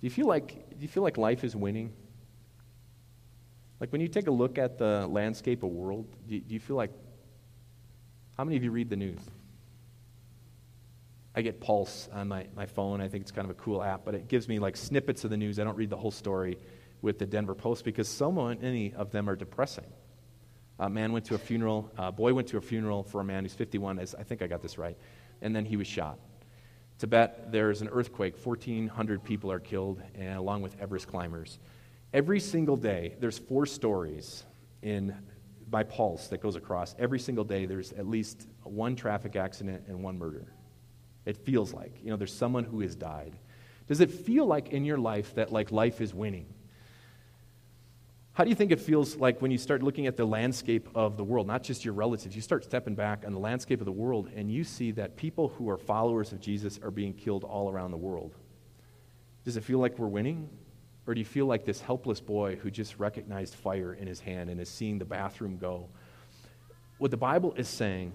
Do 0.01 0.07
you 0.07 0.11
feel 0.11 0.27
like, 0.27 0.71
do 0.71 0.77
you 0.81 0.89
feel 0.89 1.03
like 1.03 1.19
life 1.19 1.43
is 1.43 1.55
winning? 1.55 1.93
Like 3.81 3.91
when 3.91 4.01
you 4.01 4.09
take 4.09 4.29
a 4.29 4.33
look 4.33 4.59
at 4.59 4.79
the 4.79 5.07
landscape 5.09 5.63
of 5.63 5.71
world, 5.71 6.07
do 6.29 6.35
you, 6.35 6.41
do 6.41 6.55
you 6.55 6.61
feel 6.61 6.77
like, 6.77 6.93
how 8.37 8.45
many 8.45 8.57
of 8.57 8.63
you 8.63 8.71
read 8.71 8.89
the 8.89 8.97
news? 8.97 9.19
I 11.39 11.41
get 11.41 11.61
Pulse 11.61 12.09
on 12.13 12.27
my, 12.27 12.49
my 12.57 12.67
phone. 12.67 13.01
I 13.01 13.07
think 13.07 13.23
it's 13.23 13.31
kind 13.31 13.45
of 13.45 13.53
a 13.53 13.61
cool 13.61 13.81
app, 13.81 14.05
but 14.05 14.17
it 14.17 14.27
gives 14.27 14.49
me 14.49 14.59
like 14.59 14.77
snippets 14.77 15.23
of 15.23 15.31
the 15.31 15.37
news. 15.37 15.61
I 15.61 15.65
don't 15.65 15.77
read 15.77 15.89
the 15.89 15.97
whole 15.97 16.11
story 16.11 16.59
with 17.01 17.21
the 17.21 17.27
Denver 17.27 17.55
Post 17.55 17.85
because 17.85 18.09
so 18.09 18.33
many 18.33 18.93
of 18.95 19.13
them 19.13 19.31
are 19.31 19.37
depressing. 19.37 19.85
A 20.81 20.91
man 20.91 21.13
went 21.13 21.27
to 21.27 21.37
a 21.37 21.39
funeral, 21.39 21.93
a 21.97 22.11
boy 22.11 22.35
went 22.35 22.49
to 22.49 22.57
a 22.57 22.61
funeral 22.61 23.05
for 23.05 23.21
a 23.21 23.25
man 23.25 23.45
who's 23.45 23.55
51, 23.55 24.01
as 24.01 24.17
I 24.17 24.25
think 24.25 24.43
I 24.43 24.49
got 24.49 24.63
this 24.63 24.79
right, 24.79 24.99
and 25.41 25.55
then 25.55 25.65
he 25.65 25.77
was 25.77 25.87
shot. 25.87 26.19
Tibet, 26.99 27.53
there's 27.53 27.83
an 27.83 27.89
earthquake, 27.93 28.35
1,400 28.45 29.23
people 29.23 29.53
are 29.53 29.61
killed, 29.61 30.03
and 30.17 30.37
along 30.39 30.63
with 30.63 30.75
Everest 30.81 31.07
climbers. 31.07 31.61
Every 32.13 32.41
single 32.41 32.77
day, 32.77 33.15
there's 33.21 33.39
four 33.39 33.65
stories 33.65 34.43
in 34.83 35.15
by 35.71 35.85
Pulse 35.85 36.27
that 36.29 36.41
goes 36.41 36.57
across. 36.57 36.97
Every 36.99 37.21
single 37.21 37.45
day, 37.45 37.65
there's 37.65 37.93
at 37.93 38.09
least 38.09 38.49
one 38.65 38.97
traffic 38.97 39.37
accident 39.37 39.85
and 39.87 40.03
one 40.03 40.19
murder. 40.19 40.53
It 41.29 41.37
feels 41.37 41.75
like. 41.75 41.93
You 42.03 42.09
know, 42.09 42.17
there's 42.17 42.33
someone 42.33 42.65
who 42.65 42.81
has 42.81 42.95
died. 42.95 43.37
Does 43.87 44.01
it 44.01 44.11
feel 44.11 44.47
like 44.47 44.71
in 44.71 44.87
your 44.87 44.97
life 44.97 45.35
that 45.35 45.53
like 45.53 45.71
life 45.71 46.01
is 46.01 46.15
winning? 46.15 46.47
How 48.33 48.45
do 48.45 48.51
you 48.51 48.57
think 48.57 48.73
it 48.73 48.81
feels 48.81 49.15
like 49.17 49.43
when 49.43 49.51
you 49.51 49.59
start 49.59 49.83
looking 49.83 50.07
at 50.07 50.17
the 50.17 50.25
landscape 50.25 50.89
of 50.95 51.19
the 51.19 51.25
world, 51.25 51.47
not 51.47 51.63
just 51.63 51.85
your 51.85 51.93
relatives? 51.93 52.35
You 52.35 52.41
start 52.41 52.65
stepping 52.65 52.95
back 52.95 53.25
on 53.27 53.35
the 53.35 53.39
landscape 53.39 53.81
of 53.81 53.85
the 53.85 53.93
world 53.93 54.31
and 54.35 54.51
you 54.51 54.65
see 54.65 54.91
that 54.93 55.17
people 55.17 55.49
who 55.49 55.69
are 55.69 55.77
followers 55.77 56.33
of 56.33 56.41
Jesus 56.41 56.81
are 56.83 56.91
being 56.91 57.13
killed 57.13 57.45
all 57.45 57.71
around 57.71 57.91
the 57.91 57.99
world. 57.99 58.35
Does 59.45 59.59
it 59.59 59.65
feel 59.65 59.81
like 59.81 59.99
we're 59.99 60.07
winning? 60.07 60.49
Or 61.07 61.13
do 61.13 61.21
you 61.21 61.27
feel 61.27 61.45
like 61.45 61.67
this 61.67 61.83
helpless 61.83 62.21
boy 62.21 62.57
who 62.57 62.71
just 62.71 62.99
recognized 62.99 63.55
fire 63.55 63.93
in 63.93 64.07
his 64.07 64.21
hand 64.21 64.49
and 64.49 64.59
is 64.59 64.71
seeing 64.71 64.99
the 64.99 65.05
bathroom 65.05 65.59
go? 65.59 65.91
What 66.97 67.11
the 67.11 67.19
Bible 67.19 67.53
is 67.59 67.69
saying 67.69 68.15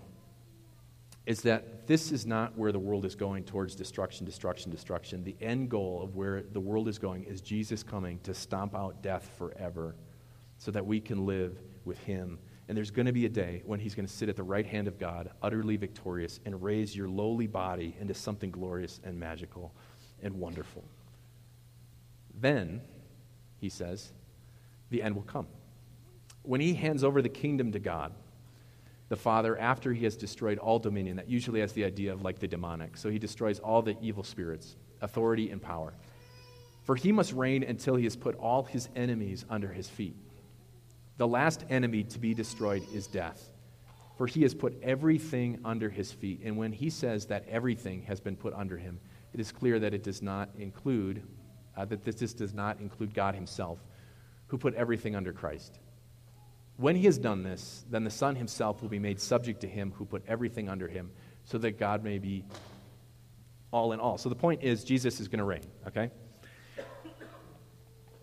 is 1.25 1.41
that 1.41 1.87
this 1.87 2.11
is 2.11 2.25
not 2.25 2.57
where 2.57 2.71
the 2.71 2.79
world 2.79 3.05
is 3.05 3.15
going 3.15 3.43
towards 3.45 3.75
destruction, 3.75 4.25
destruction, 4.25 4.71
destruction. 4.71 5.23
The 5.23 5.37
end 5.39 5.69
goal 5.69 6.01
of 6.03 6.15
where 6.15 6.43
the 6.43 6.59
world 6.59 6.87
is 6.87 6.99
going 6.99 7.23
is 7.23 7.39
Jesus 7.41 7.81
coming 7.81 8.19
to 8.23 8.33
stomp 8.33 8.75
out 8.75 9.01
death 9.01 9.29
forever 9.37 9.95
so 10.57 10.71
that 10.71 10.85
we 10.85 10.99
can 10.99 11.25
live 11.25 11.57
with 11.85 11.97
him. 11.99 12.39
And 12.67 12.77
there's 12.77 12.91
going 12.91 13.05
to 13.05 13.13
be 13.13 13.25
a 13.25 13.29
day 13.29 13.61
when 13.65 13.79
he's 13.79 13.95
going 13.95 14.07
to 14.07 14.13
sit 14.13 14.29
at 14.29 14.35
the 14.35 14.43
right 14.43 14.65
hand 14.65 14.87
of 14.87 14.97
God, 14.97 15.31
utterly 15.41 15.77
victorious, 15.77 16.39
and 16.45 16.61
raise 16.61 16.95
your 16.95 17.09
lowly 17.09 17.47
body 17.47 17.95
into 17.99 18.13
something 18.13 18.51
glorious 18.51 18.99
and 19.03 19.17
magical 19.17 19.73
and 20.21 20.33
wonderful. 20.33 20.83
Then, 22.39 22.81
he 23.59 23.69
says, 23.69 24.11
the 24.89 25.01
end 25.01 25.15
will 25.15 25.23
come. 25.23 25.47
When 26.41 26.59
he 26.59 26.73
hands 26.73 27.03
over 27.03 27.21
the 27.21 27.29
kingdom 27.29 27.71
to 27.71 27.79
God, 27.79 28.13
the 29.13 29.17
Father, 29.17 29.55
after 29.59 29.93
he 29.93 30.05
has 30.05 30.17
destroyed 30.17 30.57
all 30.57 30.79
dominion, 30.79 31.17
that 31.17 31.29
usually 31.29 31.59
has 31.59 31.71
the 31.73 31.85
idea 31.85 32.11
of 32.11 32.23
like 32.23 32.39
the 32.39 32.47
demonic. 32.47 32.97
So 32.97 33.11
he 33.11 33.19
destroys 33.19 33.59
all 33.59 33.83
the 33.83 33.95
evil 34.01 34.23
spirits, 34.23 34.75
authority, 35.01 35.51
and 35.51 35.61
power. 35.61 35.93
For 36.81 36.95
he 36.95 37.11
must 37.11 37.31
reign 37.31 37.61
until 37.61 37.95
he 37.95 38.05
has 38.05 38.15
put 38.15 38.35
all 38.39 38.63
his 38.63 38.89
enemies 38.95 39.45
under 39.51 39.67
his 39.67 39.87
feet. 39.87 40.15
The 41.17 41.27
last 41.27 41.63
enemy 41.69 42.05
to 42.05 42.17
be 42.17 42.33
destroyed 42.33 42.81
is 42.91 43.05
death. 43.05 43.51
For 44.17 44.25
he 44.25 44.41
has 44.41 44.55
put 44.55 44.81
everything 44.81 45.59
under 45.63 45.91
his 45.91 46.11
feet. 46.11 46.41
And 46.43 46.57
when 46.57 46.71
he 46.71 46.89
says 46.89 47.27
that 47.27 47.47
everything 47.47 48.01
has 48.07 48.19
been 48.19 48.35
put 48.35 48.55
under 48.55 48.77
him, 48.77 48.99
it 49.31 49.39
is 49.39 49.51
clear 49.51 49.77
that 49.77 49.93
it 49.93 50.01
does 50.01 50.23
not 50.23 50.49
include, 50.57 51.21
uh, 51.77 51.85
that 51.85 52.03
this, 52.03 52.15
this 52.15 52.33
does 52.33 52.55
not 52.55 52.79
include 52.79 53.13
God 53.13 53.35
himself, 53.35 53.77
who 54.47 54.57
put 54.57 54.73
everything 54.73 55.15
under 55.15 55.33
Christ. 55.33 55.77
When 56.83 56.97
he 56.97 57.05
has 57.05 57.17
done 57.17 57.43
this, 57.43 57.85
then 57.89 58.03
the 58.03 58.09
Son 58.09 58.35
himself 58.35 58.81
will 58.81 58.89
be 58.89 58.99
made 58.99 59.21
subject 59.21 59.61
to 59.61 59.67
him 59.69 59.93
who 59.95 60.03
put 60.03 60.21
everything 60.27 60.67
under 60.67 60.89
him, 60.89 61.11
so 61.45 61.57
that 61.59 61.79
God 61.79 62.03
may 62.03 62.19
be 62.19 62.43
all 63.71 63.93
in 63.93 64.01
all. 64.01 64.17
So 64.17 64.27
the 64.27 64.35
point 64.35 64.63
is, 64.63 64.83
Jesus 64.83 65.21
is 65.21 65.29
going 65.29 65.39
to 65.39 65.45
reign, 65.45 65.63
okay? 65.87 66.11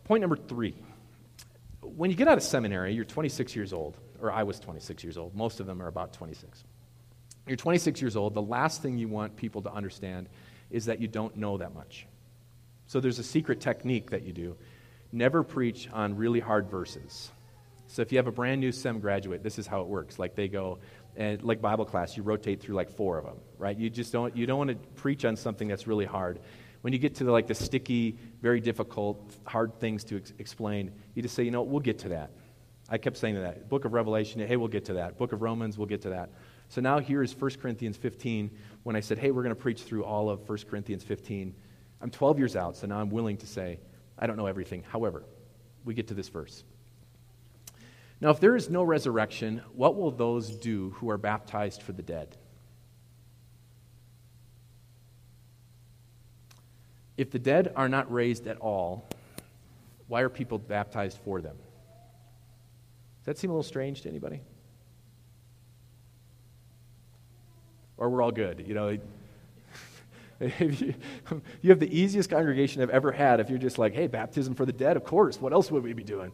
Point 0.04 0.20
number 0.20 0.36
three. 0.36 0.74
When 1.80 2.10
you 2.10 2.16
get 2.18 2.28
out 2.28 2.36
of 2.36 2.44
seminary, 2.44 2.92
you're 2.92 3.06
26 3.06 3.56
years 3.56 3.72
old, 3.72 3.96
or 4.20 4.30
I 4.30 4.42
was 4.42 4.60
26 4.60 5.04
years 5.04 5.16
old. 5.16 5.34
Most 5.34 5.60
of 5.60 5.66
them 5.66 5.80
are 5.80 5.88
about 5.88 6.12
26. 6.12 6.62
You're 7.46 7.56
26 7.56 8.02
years 8.02 8.14
old. 8.14 8.34
The 8.34 8.42
last 8.42 8.82
thing 8.82 8.98
you 8.98 9.08
want 9.08 9.36
people 9.36 9.62
to 9.62 9.72
understand 9.72 10.28
is 10.70 10.84
that 10.84 11.00
you 11.00 11.08
don't 11.08 11.34
know 11.34 11.56
that 11.56 11.74
much. 11.74 12.06
So 12.88 13.00
there's 13.00 13.18
a 13.20 13.24
secret 13.24 13.62
technique 13.62 14.10
that 14.10 14.22
you 14.22 14.34
do. 14.34 14.54
Never 15.12 15.42
preach 15.42 15.88
on 15.94 16.14
really 16.14 16.40
hard 16.40 16.68
verses. 16.70 17.30
So 17.90 18.02
if 18.02 18.12
you 18.12 18.18
have 18.18 18.26
a 18.26 18.32
brand 18.32 18.60
new 18.60 18.72
SEM 18.72 19.00
graduate, 19.00 19.42
this 19.42 19.58
is 19.58 19.66
how 19.66 19.80
it 19.80 19.88
works. 19.88 20.18
Like 20.18 20.34
they 20.34 20.48
go, 20.48 20.78
and 21.16 21.42
like 21.42 21.60
Bible 21.60 21.84
class, 21.84 22.16
you 22.16 22.22
rotate 22.22 22.60
through 22.60 22.76
like 22.76 22.90
four 22.90 23.18
of 23.18 23.24
them, 23.24 23.36
right? 23.58 23.76
You 23.76 23.90
just 23.90 24.12
don't 24.12 24.36
you 24.36 24.46
don't 24.46 24.58
want 24.58 24.70
to 24.70 24.76
preach 24.94 25.24
on 25.24 25.36
something 25.36 25.66
that's 25.68 25.86
really 25.86 26.04
hard 26.04 26.40
when 26.82 26.92
you 26.92 26.98
get 26.98 27.14
to 27.16 27.24
the, 27.24 27.32
like 27.32 27.46
the 27.46 27.54
sticky, 27.54 28.16
very 28.40 28.60
difficult, 28.60 29.36
hard 29.44 29.78
things 29.78 30.04
to 30.04 30.16
ex- 30.16 30.32
explain, 30.38 30.92
you 31.14 31.22
just 31.22 31.34
say, 31.34 31.42
you 31.42 31.50
know, 31.50 31.62
we'll 31.62 31.80
get 31.80 31.98
to 32.00 32.08
that. 32.10 32.30
I 32.88 32.98
kept 32.98 33.16
saying 33.16 33.34
that. 33.36 33.68
Book 33.68 33.84
of 33.84 33.92
Revelation, 33.92 34.44
hey, 34.46 34.56
we'll 34.56 34.68
get 34.68 34.84
to 34.86 34.94
that. 34.94 35.18
Book 35.18 35.32
of 35.32 35.42
Romans, 35.42 35.78
we'll 35.78 35.86
get 35.86 36.02
to 36.02 36.10
that. 36.10 36.30
So 36.68 36.80
now 36.80 36.98
here 36.98 37.22
is 37.22 37.38
1 37.38 37.50
Corinthians 37.60 37.96
15. 37.96 38.50
When 38.82 38.96
I 38.96 39.00
said, 39.00 39.18
hey, 39.18 39.30
we're 39.30 39.42
going 39.42 39.54
to 39.54 39.60
preach 39.60 39.82
through 39.82 40.04
all 40.04 40.30
of 40.30 40.48
1 40.48 40.58
Corinthians 40.68 41.04
15, 41.04 41.54
I'm 42.00 42.10
12 42.10 42.38
years 42.38 42.56
out, 42.56 42.76
so 42.76 42.86
now 42.86 42.98
I'm 42.98 43.10
willing 43.10 43.36
to 43.38 43.46
say, 43.46 43.78
I 44.18 44.26
don't 44.26 44.36
know 44.36 44.46
everything. 44.46 44.82
However, 44.82 45.24
we 45.84 45.94
get 45.94 46.08
to 46.08 46.14
this 46.14 46.28
verse. 46.28 46.64
Now, 48.20 48.30
if 48.30 48.40
there 48.40 48.54
is 48.54 48.68
no 48.68 48.82
resurrection, 48.82 49.62
what 49.74 49.96
will 49.96 50.10
those 50.10 50.50
do 50.50 50.90
who 50.96 51.08
are 51.08 51.16
baptized 51.16 51.82
for 51.82 51.92
the 51.92 52.02
dead? 52.02 52.36
If 57.16 57.30
the 57.30 57.38
dead 57.38 57.72
are 57.76 57.88
not 57.88 58.12
raised 58.12 58.46
at 58.46 58.58
all, 58.58 59.08
why 60.08 60.20
are 60.20 60.28
people 60.28 60.58
baptized 60.58 61.18
for 61.24 61.40
them? 61.40 61.56
Does 63.18 63.26
that 63.26 63.38
seem 63.38 63.50
a 63.50 63.54
little 63.54 63.62
strange 63.62 64.02
to 64.02 64.08
anybody? 64.08 64.40
Or 67.96 68.08
we're 68.08 68.22
all 68.22 68.32
good, 68.32 68.64
you 68.66 68.74
know? 68.74 68.88
you, 70.40 70.94
you 71.62 71.70
have 71.70 71.80
the 71.80 71.98
easiest 71.98 72.30
congregation 72.30 72.82
I've 72.82 72.90
ever 72.90 73.12
had 73.12 73.40
if 73.40 73.50
you're 73.50 73.58
just 73.58 73.78
like, 73.78 73.94
hey, 73.94 74.06
baptism 74.06 74.54
for 74.54 74.66
the 74.66 74.72
dead, 74.72 74.96
of 74.96 75.04
course. 75.04 75.40
What 75.40 75.52
else 75.52 75.70
would 75.70 75.82
we 75.82 75.92
be 75.92 76.04
doing? 76.04 76.32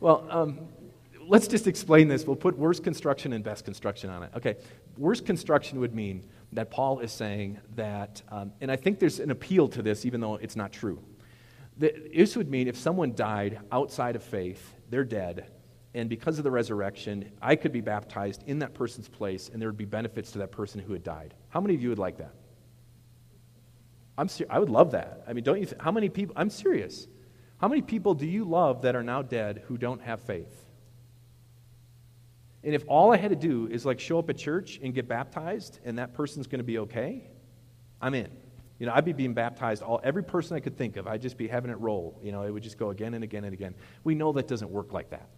Well, 0.00 0.26
um, 0.30 0.60
let's 1.26 1.48
just 1.48 1.66
explain 1.66 2.08
this. 2.08 2.26
We'll 2.26 2.36
put 2.36 2.56
worst 2.56 2.84
construction 2.84 3.32
and 3.32 3.42
best 3.42 3.64
construction 3.64 4.10
on 4.10 4.22
it. 4.22 4.30
Okay, 4.36 4.56
worst 4.96 5.26
construction 5.26 5.80
would 5.80 5.94
mean 5.94 6.24
that 6.52 6.70
Paul 6.70 7.00
is 7.00 7.12
saying 7.12 7.58
that, 7.74 8.22
um, 8.28 8.52
and 8.60 8.70
I 8.70 8.76
think 8.76 8.98
there's 8.98 9.20
an 9.20 9.30
appeal 9.30 9.68
to 9.68 9.82
this, 9.82 10.06
even 10.06 10.20
though 10.20 10.36
it's 10.36 10.56
not 10.56 10.72
true. 10.72 11.02
This 11.78 12.36
would 12.36 12.50
mean 12.50 12.68
if 12.68 12.76
someone 12.76 13.14
died 13.14 13.60
outside 13.70 14.16
of 14.16 14.22
faith, 14.22 14.74
they're 14.88 15.04
dead, 15.04 15.50
and 15.94 16.08
because 16.08 16.38
of 16.38 16.44
the 16.44 16.50
resurrection, 16.50 17.30
I 17.42 17.56
could 17.56 17.72
be 17.72 17.82
baptized 17.82 18.44
in 18.46 18.60
that 18.60 18.72
person's 18.72 19.08
place, 19.08 19.50
and 19.52 19.60
there 19.60 19.68
would 19.68 19.76
be 19.76 19.84
benefits 19.84 20.30
to 20.32 20.38
that 20.38 20.52
person 20.52 20.80
who 20.80 20.94
had 20.94 21.02
died. 21.02 21.34
How 21.48 21.60
many 21.60 21.74
of 21.74 21.82
you 21.82 21.90
would 21.90 21.98
like 21.98 22.16
that? 22.18 22.34
I'm 24.16 24.28
ser- 24.28 24.46
I 24.48 24.58
would 24.58 24.70
love 24.70 24.92
that. 24.92 25.24
I 25.26 25.34
mean, 25.34 25.44
don't 25.44 25.58
you? 25.58 25.66
Th- 25.66 25.80
how 25.80 25.92
many 25.92 26.08
people? 26.08 26.34
I'm 26.38 26.48
serious. 26.48 27.08
How 27.58 27.68
many 27.68 27.82
people 27.82 28.14
do 28.14 28.26
you 28.26 28.44
love 28.44 28.82
that 28.82 28.96
are 28.96 29.02
now 29.02 29.22
dead 29.22 29.62
who 29.66 29.76
don't 29.76 30.00
have 30.00 30.20
faith? 30.20 30.65
And 32.66 32.74
if 32.74 32.82
all 32.88 33.12
I 33.12 33.16
had 33.16 33.30
to 33.30 33.36
do 33.36 33.68
is 33.68 33.86
like 33.86 34.00
show 34.00 34.18
up 34.18 34.28
at 34.28 34.36
church 34.36 34.80
and 34.82 34.92
get 34.92 35.06
baptized 35.06 35.78
and 35.84 35.98
that 36.00 36.14
person's 36.14 36.48
going 36.48 36.58
to 36.58 36.64
be 36.64 36.78
okay, 36.80 37.30
I'm 38.02 38.12
in. 38.12 38.28
You 38.80 38.86
know, 38.86 38.92
I'd 38.92 39.04
be 39.04 39.12
being 39.12 39.34
baptized 39.34 39.84
all 39.84 40.00
every 40.02 40.24
person 40.24 40.56
I 40.56 40.60
could 40.60 40.76
think 40.76 40.96
of. 40.96 41.06
I'd 41.06 41.22
just 41.22 41.38
be 41.38 41.46
having 41.46 41.70
it 41.70 41.78
roll. 41.78 42.18
You 42.24 42.32
know, 42.32 42.42
it 42.42 42.50
would 42.50 42.64
just 42.64 42.76
go 42.76 42.90
again 42.90 43.14
and 43.14 43.22
again 43.22 43.44
and 43.44 43.54
again. 43.54 43.76
We 44.02 44.16
know 44.16 44.32
that 44.32 44.48
doesn't 44.48 44.68
work 44.68 44.92
like 44.92 45.10
that. 45.10 45.28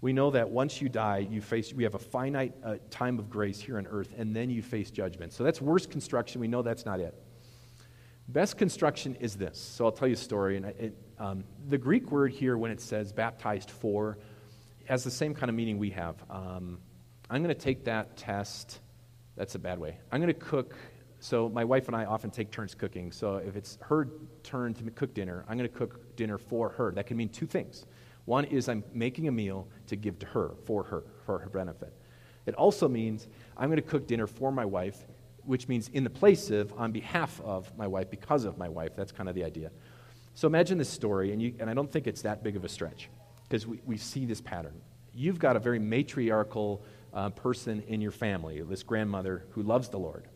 We 0.00 0.12
know 0.12 0.32
that 0.32 0.50
once 0.50 0.82
you 0.82 0.88
die, 0.88 1.18
you 1.30 1.40
face 1.40 1.72
we 1.72 1.84
have 1.84 1.94
a 1.94 2.00
finite 2.00 2.54
uh, 2.64 2.76
time 2.90 3.20
of 3.20 3.30
grace 3.30 3.60
here 3.60 3.78
on 3.78 3.86
earth, 3.86 4.12
and 4.18 4.34
then 4.34 4.50
you 4.50 4.60
face 4.60 4.90
judgment. 4.90 5.32
So 5.32 5.44
that's 5.44 5.60
worst 5.60 5.88
construction. 5.88 6.40
We 6.40 6.48
know 6.48 6.62
that's 6.62 6.84
not 6.84 6.98
it. 6.98 7.14
Best 8.26 8.58
construction 8.58 9.14
is 9.20 9.36
this. 9.36 9.58
So 9.58 9.84
I'll 9.84 9.92
tell 9.92 10.08
you 10.08 10.14
a 10.14 10.16
story. 10.16 10.56
And 10.56 10.66
it, 10.66 10.96
um, 11.18 11.44
the 11.68 11.78
Greek 11.78 12.10
word 12.10 12.32
here, 12.32 12.58
when 12.58 12.72
it 12.72 12.80
says 12.80 13.12
baptized 13.12 13.70
for, 13.70 14.18
has 14.90 15.04
the 15.04 15.10
same 15.10 15.34
kind 15.34 15.48
of 15.48 15.54
meaning 15.54 15.78
we 15.78 15.90
have. 15.90 16.16
Um, 16.28 16.78
I'm 17.30 17.42
going 17.44 17.54
to 17.54 17.60
take 17.60 17.84
that 17.84 18.16
test. 18.16 18.80
That's 19.36 19.54
a 19.54 19.58
bad 19.58 19.78
way. 19.78 19.96
I'm 20.10 20.20
going 20.20 20.34
to 20.34 20.40
cook. 20.40 20.74
So, 21.20 21.48
my 21.48 21.64
wife 21.64 21.86
and 21.86 21.94
I 21.94 22.06
often 22.06 22.30
take 22.30 22.50
turns 22.50 22.74
cooking. 22.74 23.12
So, 23.12 23.36
if 23.36 23.54
it's 23.54 23.78
her 23.82 24.08
turn 24.42 24.74
to 24.74 24.90
cook 24.90 25.14
dinner, 25.14 25.44
I'm 25.48 25.56
going 25.56 25.70
to 25.70 25.76
cook 25.76 26.16
dinner 26.16 26.38
for 26.38 26.70
her. 26.70 26.90
That 26.92 27.06
can 27.06 27.16
mean 27.16 27.28
two 27.28 27.46
things. 27.46 27.86
One 28.24 28.44
is 28.46 28.68
I'm 28.68 28.82
making 28.92 29.28
a 29.28 29.32
meal 29.32 29.68
to 29.86 29.96
give 29.96 30.18
to 30.20 30.26
her, 30.26 30.52
for 30.64 30.82
her, 30.82 31.04
for 31.24 31.38
her 31.38 31.48
benefit. 31.48 31.94
It 32.46 32.54
also 32.54 32.88
means 32.88 33.28
I'm 33.56 33.68
going 33.68 33.76
to 33.76 33.88
cook 33.88 34.08
dinner 34.08 34.26
for 34.26 34.50
my 34.50 34.64
wife, 34.64 35.06
which 35.44 35.68
means 35.68 35.88
in 35.88 36.02
the 36.02 36.10
place 36.10 36.50
of, 36.50 36.72
on 36.76 36.90
behalf 36.90 37.40
of 37.44 37.76
my 37.78 37.86
wife, 37.86 38.10
because 38.10 38.44
of 38.44 38.58
my 38.58 38.68
wife. 38.68 38.96
That's 38.96 39.12
kind 39.12 39.28
of 39.28 39.36
the 39.36 39.44
idea. 39.44 39.70
So 40.34 40.48
imagine 40.48 40.78
this 40.78 40.88
story, 40.88 41.32
and, 41.32 41.40
you, 41.40 41.54
and 41.60 41.70
I 41.70 41.74
don't 41.74 41.90
think 41.90 42.06
it's 42.06 42.22
that 42.22 42.42
big 42.42 42.56
of 42.56 42.64
a 42.64 42.68
stretch 42.68 43.08
because 43.50 43.66
we, 43.66 43.80
we 43.84 43.96
see 43.96 44.24
this 44.24 44.40
pattern. 44.40 44.80
You've 45.12 45.40
got 45.40 45.56
a 45.56 45.58
very 45.58 45.80
matriarchal 45.80 46.82
uh, 47.12 47.30
person 47.30 47.82
in 47.88 48.00
your 48.00 48.12
family, 48.12 48.62
this 48.62 48.84
grandmother 48.84 49.44
who 49.50 49.62
loves 49.62 49.88
the 49.88 49.98
Lord. 49.98 50.28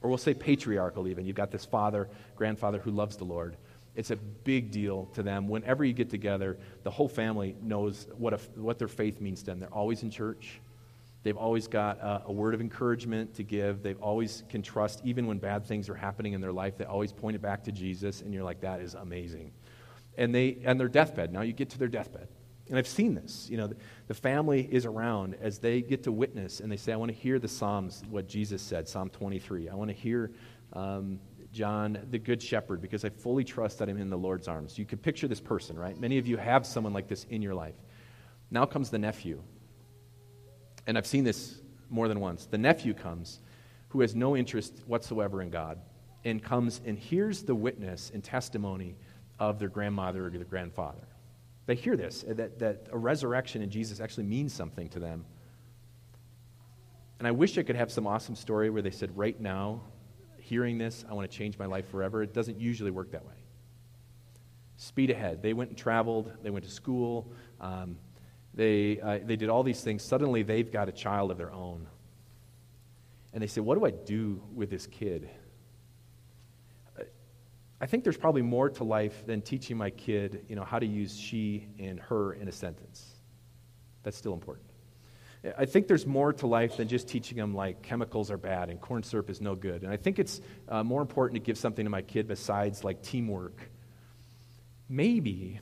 Or 0.00 0.08
we'll 0.08 0.18
say 0.18 0.32
patriarchal, 0.34 1.06
even. 1.06 1.26
You've 1.26 1.36
got 1.36 1.50
this 1.50 1.66
father, 1.66 2.08
grandfather 2.34 2.78
who 2.78 2.90
loves 2.90 3.16
the 3.16 3.24
Lord. 3.24 3.56
It's 3.94 4.10
a 4.10 4.16
big 4.16 4.70
deal 4.70 5.06
to 5.14 5.22
them. 5.22 5.48
Whenever 5.48 5.84
you 5.84 5.92
get 5.92 6.10
together, 6.10 6.58
the 6.82 6.90
whole 6.90 7.08
family 7.08 7.56
knows 7.62 8.08
what, 8.16 8.32
a, 8.32 8.36
what 8.54 8.78
their 8.78 8.88
faith 8.88 9.20
means 9.20 9.40
to 9.40 9.46
them. 9.46 9.60
They're 9.60 9.72
always 9.72 10.02
in 10.02 10.10
church. 10.10 10.60
They've 11.22 11.36
always 11.36 11.66
got 11.66 11.98
a, 11.98 12.22
a, 12.26 12.32
word 12.32 12.54
of 12.54 12.60
encouragement 12.60 13.34
to 13.34 13.42
give. 13.42 13.82
They've 13.82 14.00
always 14.00 14.44
can 14.48 14.62
trust, 14.62 15.00
even 15.04 15.26
when 15.26 15.38
bad 15.38 15.66
things 15.66 15.88
are 15.88 15.94
happening 15.94 16.34
in 16.34 16.40
their 16.40 16.52
life. 16.52 16.78
They 16.78 16.84
always 16.84 17.12
point 17.12 17.34
it 17.34 17.42
back 17.42 17.64
to 17.64 17.72
Jesus, 17.72 18.20
and 18.20 18.32
you're 18.32 18.44
like, 18.44 18.60
that 18.60 18.80
is 18.80 18.94
amazing. 18.94 19.50
And 20.16 20.32
they 20.32 20.58
and 20.64 20.78
their 20.78 20.88
deathbed. 20.88 21.32
Now 21.32 21.40
you 21.40 21.52
get 21.52 21.70
to 21.70 21.78
their 21.78 21.88
deathbed, 21.88 22.28
and 22.68 22.78
I've 22.78 22.88
seen 22.88 23.14
this. 23.14 23.48
You 23.48 23.58
know, 23.58 23.70
the, 24.08 24.14
family 24.14 24.68
is 24.70 24.86
around 24.86 25.36
as 25.40 25.58
they 25.58 25.80
get 25.82 26.02
to 26.04 26.12
witness 26.12 26.60
and 26.60 26.70
they 26.70 26.76
say, 26.76 26.92
I 26.92 26.96
want 26.96 27.10
to 27.10 27.16
hear 27.16 27.38
the 27.38 27.48
Psalms, 27.48 28.02
what 28.10 28.28
Jesus 28.28 28.60
said, 28.60 28.88
Psalm 28.88 29.08
23. 29.10 29.68
I 29.68 29.74
want 29.74 29.88
to 29.90 29.96
hear 29.96 30.32
um, 30.72 31.20
John, 31.52 31.98
the 32.10 32.18
Good 32.18 32.42
Shepherd, 32.42 32.80
because 32.80 33.04
I 33.04 33.08
fully 33.08 33.44
trust 33.44 33.78
that 33.78 33.88
I'm 33.88 33.98
in 33.98 34.10
the 34.10 34.18
Lord's 34.18 34.48
arms. 34.48 34.78
You 34.78 34.84
could 34.84 35.00
picture 35.00 35.28
this 35.28 35.40
person, 35.40 35.78
right? 35.78 35.98
Many 35.98 36.18
of 36.18 36.26
you 36.26 36.36
have 36.36 36.66
someone 36.66 36.92
like 36.92 37.08
this 37.08 37.24
in 37.30 37.40
your 37.40 37.54
life. 37.54 37.76
Now 38.50 38.66
comes 38.66 38.90
the 38.90 38.98
nephew. 38.98 39.42
And 40.86 40.98
I've 40.98 41.06
seen 41.06 41.24
this 41.24 41.60
more 41.88 42.08
than 42.08 42.20
once. 42.20 42.46
The 42.46 42.58
nephew 42.58 42.94
comes 42.94 43.40
who 43.88 44.00
has 44.00 44.14
no 44.14 44.36
interest 44.36 44.82
whatsoever 44.86 45.40
in 45.40 45.50
God 45.50 45.78
and 46.24 46.42
comes 46.42 46.80
and 46.84 46.98
hears 46.98 47.42
the 47.42 47.54
witness 47.54 48.10
and 48.12 48.22
testimony 48.22 48.96
of 49.38 49.58
their 49.58 49.68
grandmother 49.68 50.26
or 50.26 50.30
their 50.30 50.44
grandfather. 50.44 51.06
They 51.66 51.74
hear 51.74 51.96
this, 51.96 52.24
uh, 52.28 52.34
that, 52.34 52.58
that 52.60 52.86
a 52.92 52.98
resurrection 52.98 53.60
in 53.60 53.70
Jesus 53.70 54.00
actually 54.00 54.24
means 54.24 54.52
something 54.52 54.88
to 54.90 55.00
them. 55.00 55.24
And 57.18 57.26
I 57.26 57.32
wish 57.32 57.58
I 57.58 57.62
could 57.62 57.76
have 57.76 57.90
some 57.90 58.06
awesome 58.06 58.36
story 58.36 58.70
where 58.70 58.82
they 58.82 58.90
said, 58.90 59.16
right 59.16 59.38
now, 59.40 59.80
hearing 60.38 60.78
this, 60.78 61.04
I 61.10 61.14
want 61.14 61.30
to 61.30 61.36
change 61.36 61.58
my 61.58 61.66
life 61.66 61.88
forever. 61.90 62.22
It 62.22 62.32
doesn't 62.32 62.60
usually 62.60 62.90
work 62.90 63.10
that 63.12 63.24
way. 63.24 63.34
Speed 64.76 65.10
ahead. 65.10 65.42
They 65.42 65.54
went 65.54 65.70
and 65.70 65.78
traveled, 65.78 66.32
they 66.42 66.50
went 66.50 66.64
to 66.66 66.70
school, 66.70 67.32
um, 67.60 67.96
they, 68.54 69.00
uh, 69.00 69.18
they 69.24 69.36
did 69.36 69.48
all 69.48 69.62
these 69.62 69.80
things. 69.80 70.02
Suddenly, 70.02 70.42
they've 70.42 70.70
got 70.70 70.88
a 70.88 70.92
child 70.92 71.30
of 71.30 71.38
their 71.38 71.52
own. 71.52 71.86
And 73.32 73.42
they 73.42 73.46
say, 73.46 73.60
What 73.60 73.78
do 73.78 73.84
I 73.84 73.90
do 73.90 74.42
with 74.54 74.70
this 74.70 74.86
kid? 74.86 75.28
I 77.80 77.86
think 77.86 78.04
there's 78.04 78.16
probably 78.16 78.42
more 78.42 78.70
to 78.70 78.84
life 78.84 79.26
than 79.26 79.42
teaching 79.42 79.76
my 79.76 79.90
kid, 79.90 80.44
you 80.48 80.56
know, 80.56 80.64
how 80.64 80.78
to 80.78 80.86
use 80.86 81.16
she 81.16 81.68
and 81.78 82.00
her 82.00 82.32
in 82.32 82.48
a 82.48 82.52
sentence. 82.52 83.16
That's 84.02 84.16
still 84.16 84.32
important. 84.32 84.66
I 85.58 85.66
think 85.66 85.86
there's 85.86 86.06
more 86.06 86.32
to 86.32 86.46
life 86.46 86.78
than 86.78 86.88
just 86.88 87.06
teaching 87.06 87.36
them 87.36 87.54
like 87.54 87.82
chemicals 87.82 88.30
are 88.30 88.38
bad 88.38 88.70
and 88.70 88.80
corn 88.80 89.02
syrup 89.02 89.30
is 89.30 89.40
no 89.40 89.54
good. 89.54 89.82
And 89.82 89.92
I 89.92 89.96
think 89.96 90.18
it's 90.18 90.40
uh, 90.68 90.82
more 90.82 91.02
important 91.02 91.34
to 91.40 91.46
give 91.46 91.58
something 91.58 91.84
to 91.84 91.90
my 91.90 92.02
kid 92.02 92.26
besides 92.26 92.82
like 92.82 93.02
teamwork. 93.02 93.70
Maybe 94.88 95.60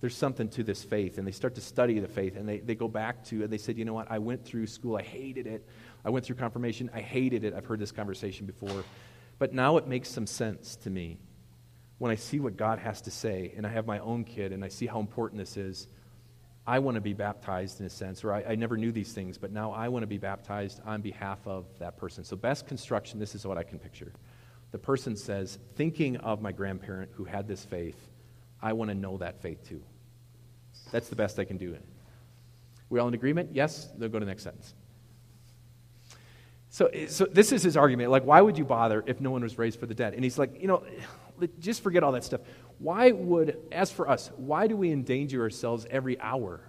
there's 0.00 0.16
something 0.16 0.48
to 0.50 0.62
this 0.64 0.82
faith, 0.82 1.18
and 1.18 1.26
they 1.26 1.32
start 1.32 1.54
to 1.56 1.60
study 1.60 1.98
the 1.98 2.08
faith, 2.08 2.36
and 2.36 2.48
they, 2.48 2.60
they 2.60 2.74
go 2.74 2.88
back 2.88 3.22
to, 3.24 3.42
and 3.42 3.52
they 3.52 3.58
said, 3.58 3.76
you 3.76 3.84
know 3.84 3.92
what, 3.92 4.10
I 4.10 4.18
went 4.18 4.44
through 4.44 4.66
school, 4.66 4.96
I 4.96 5.02
hated 5.02 5.46
it. 5.46 5.66
I 6.04 6.10
went 6.10 6.24
through 6.24 6.36
confirmation, 6.36 6.90
I 6.94 7.02
hated 7.02 7.44
it. 7.44 7.52
I've 7.52 7.66
heard 7.66 7.80
this 7.80 7.92
conversation 7.92 8.46
before. 8.46 8.82
But 9.40 9.54
now 9.54 9.78
it 9.78 9.88
makes 9.88 10.10
some 10.10 10.26
sense 10.26 10.76
to 10.76 10.90
me 10.90 11.18
when 11.96 12.12
I 12.12 12.14
see 12.14 12.40
what 12.40 12.58
God 12.58 12.78
has 12.78 13.00
to 13.02 13.10
say, 13.10 13.52
and 13.56 13.66
I 13.66 13.70
have 13.70 13.86
my 13.86 13.98
own 14.00 14.22
kid, 14.22 14.52
and 14.52 14.62
I 14.62 14.68
see 14.68 14.86
how 14.86 15.00
important 15.00 15.38
this 15.38 15.56
is. 15.56 15.88
I 16.66 16.78
want 16.78 16.96
to 16.96 17.00
be 17.00 17.14
baptized 17.14 17.80
in 17.80 17.86
a 17.86 17.90
sense, 17.90 18.22
or 18.22 18.34
I, 18.34 18.44
I 18.50 18.54
never 18.54 18.76
knew 18.76 18.92
these 18.92 19.14
things, 19.14 19.38
but 19.38 19.50
now 19.50 19.72
I 19.72 19.88
want 19.88 20.02
to 20.02 20.06
be 20.06 20.18
baptized 20.18 20.82
on 20.84 21.00
behalf 21.00 21.38
of 21.46 21.64
that 21.78 21.96
person. 21.96 22.22
So, 22.22 22.36
best 22.36 22.66
construction, 22.66 23.18
this 23.18 23.34
is 23.34 23.46
what 23.46 23.56
I 23.56 23.62
can 23.62 23.78
picture. 23.78 24.12
The 24.72 24.78
person 24.78 25.16
says, 25.16 25.58
thinking 25.74 26.18
of 26.18 26.42
my 26.42 26.52
grandparent 26.52 27.10
who 27.14 27.24
had 27.24 27.48
this 27.48 27.64
faith, 27.64 27.96
I 28.60 28.74
want 28.74 28.90
to 28.90 28.94
know 28.94 29.16
that 29.18 29.40
faith 29.40 29.66
too. 29.66 29.82
That's 30.92 31.08
the 31.08 31.16
best 31.16 31.38
I 31.38 31.44
can 31.44 31.56
do. 31.56 31.78
We 32.90 33.00
all 33.00 33.08
in 33.08 33.14
agreement? 33.14 33.50
Yes? 33.54 33.88
They'll 33.96 34.10
go 34.10 34.18
to 34.18 34.24
the 34.26 34.30
next 34.30 34.42
sentence. 34.42 34.74
So, 36.70 36.86
eh, 36.86 37.06
so 37.08 37.26
this 37.26 37.52
is 37.52 37.62
his 37.62 37.76
argument. 37.76 38.10
Like, 38.10 38.24
why 38.24 38.40
would 38.40 38.56
you 38.56 38.64
bother 38.64 39.04
if 39.06 39.20
no 39.20 39.30
one 39.30 39.42
was 39.42 39.58
raised 39.58 39.78
for 39.78 39.86
the 39.86 39.94
dead? 39.94 40.14
And 40.14 40.24
he's 40.24 40.38
like, 40.38 40.60
you 40.60 40.68
know, 40.68 40.84
eh, 41.42 41.46
just 41.58 41.82
forget 41.82 42.02
all 42.02 42.12
that 42.12 42.24
stuff. 42.24 42.40
Why 42.78 43.10
would, 43.10 43.58
as 43.70 43.90
for 43.90 44.08
us, 44.08 44.30
why 44.36 44.66
do 44.66 44.76
we 44.76 44.90
endanger 44.90 45.42
ourselves 45.42 45.86
every 45.90 46.18
hour? 46.20 46.60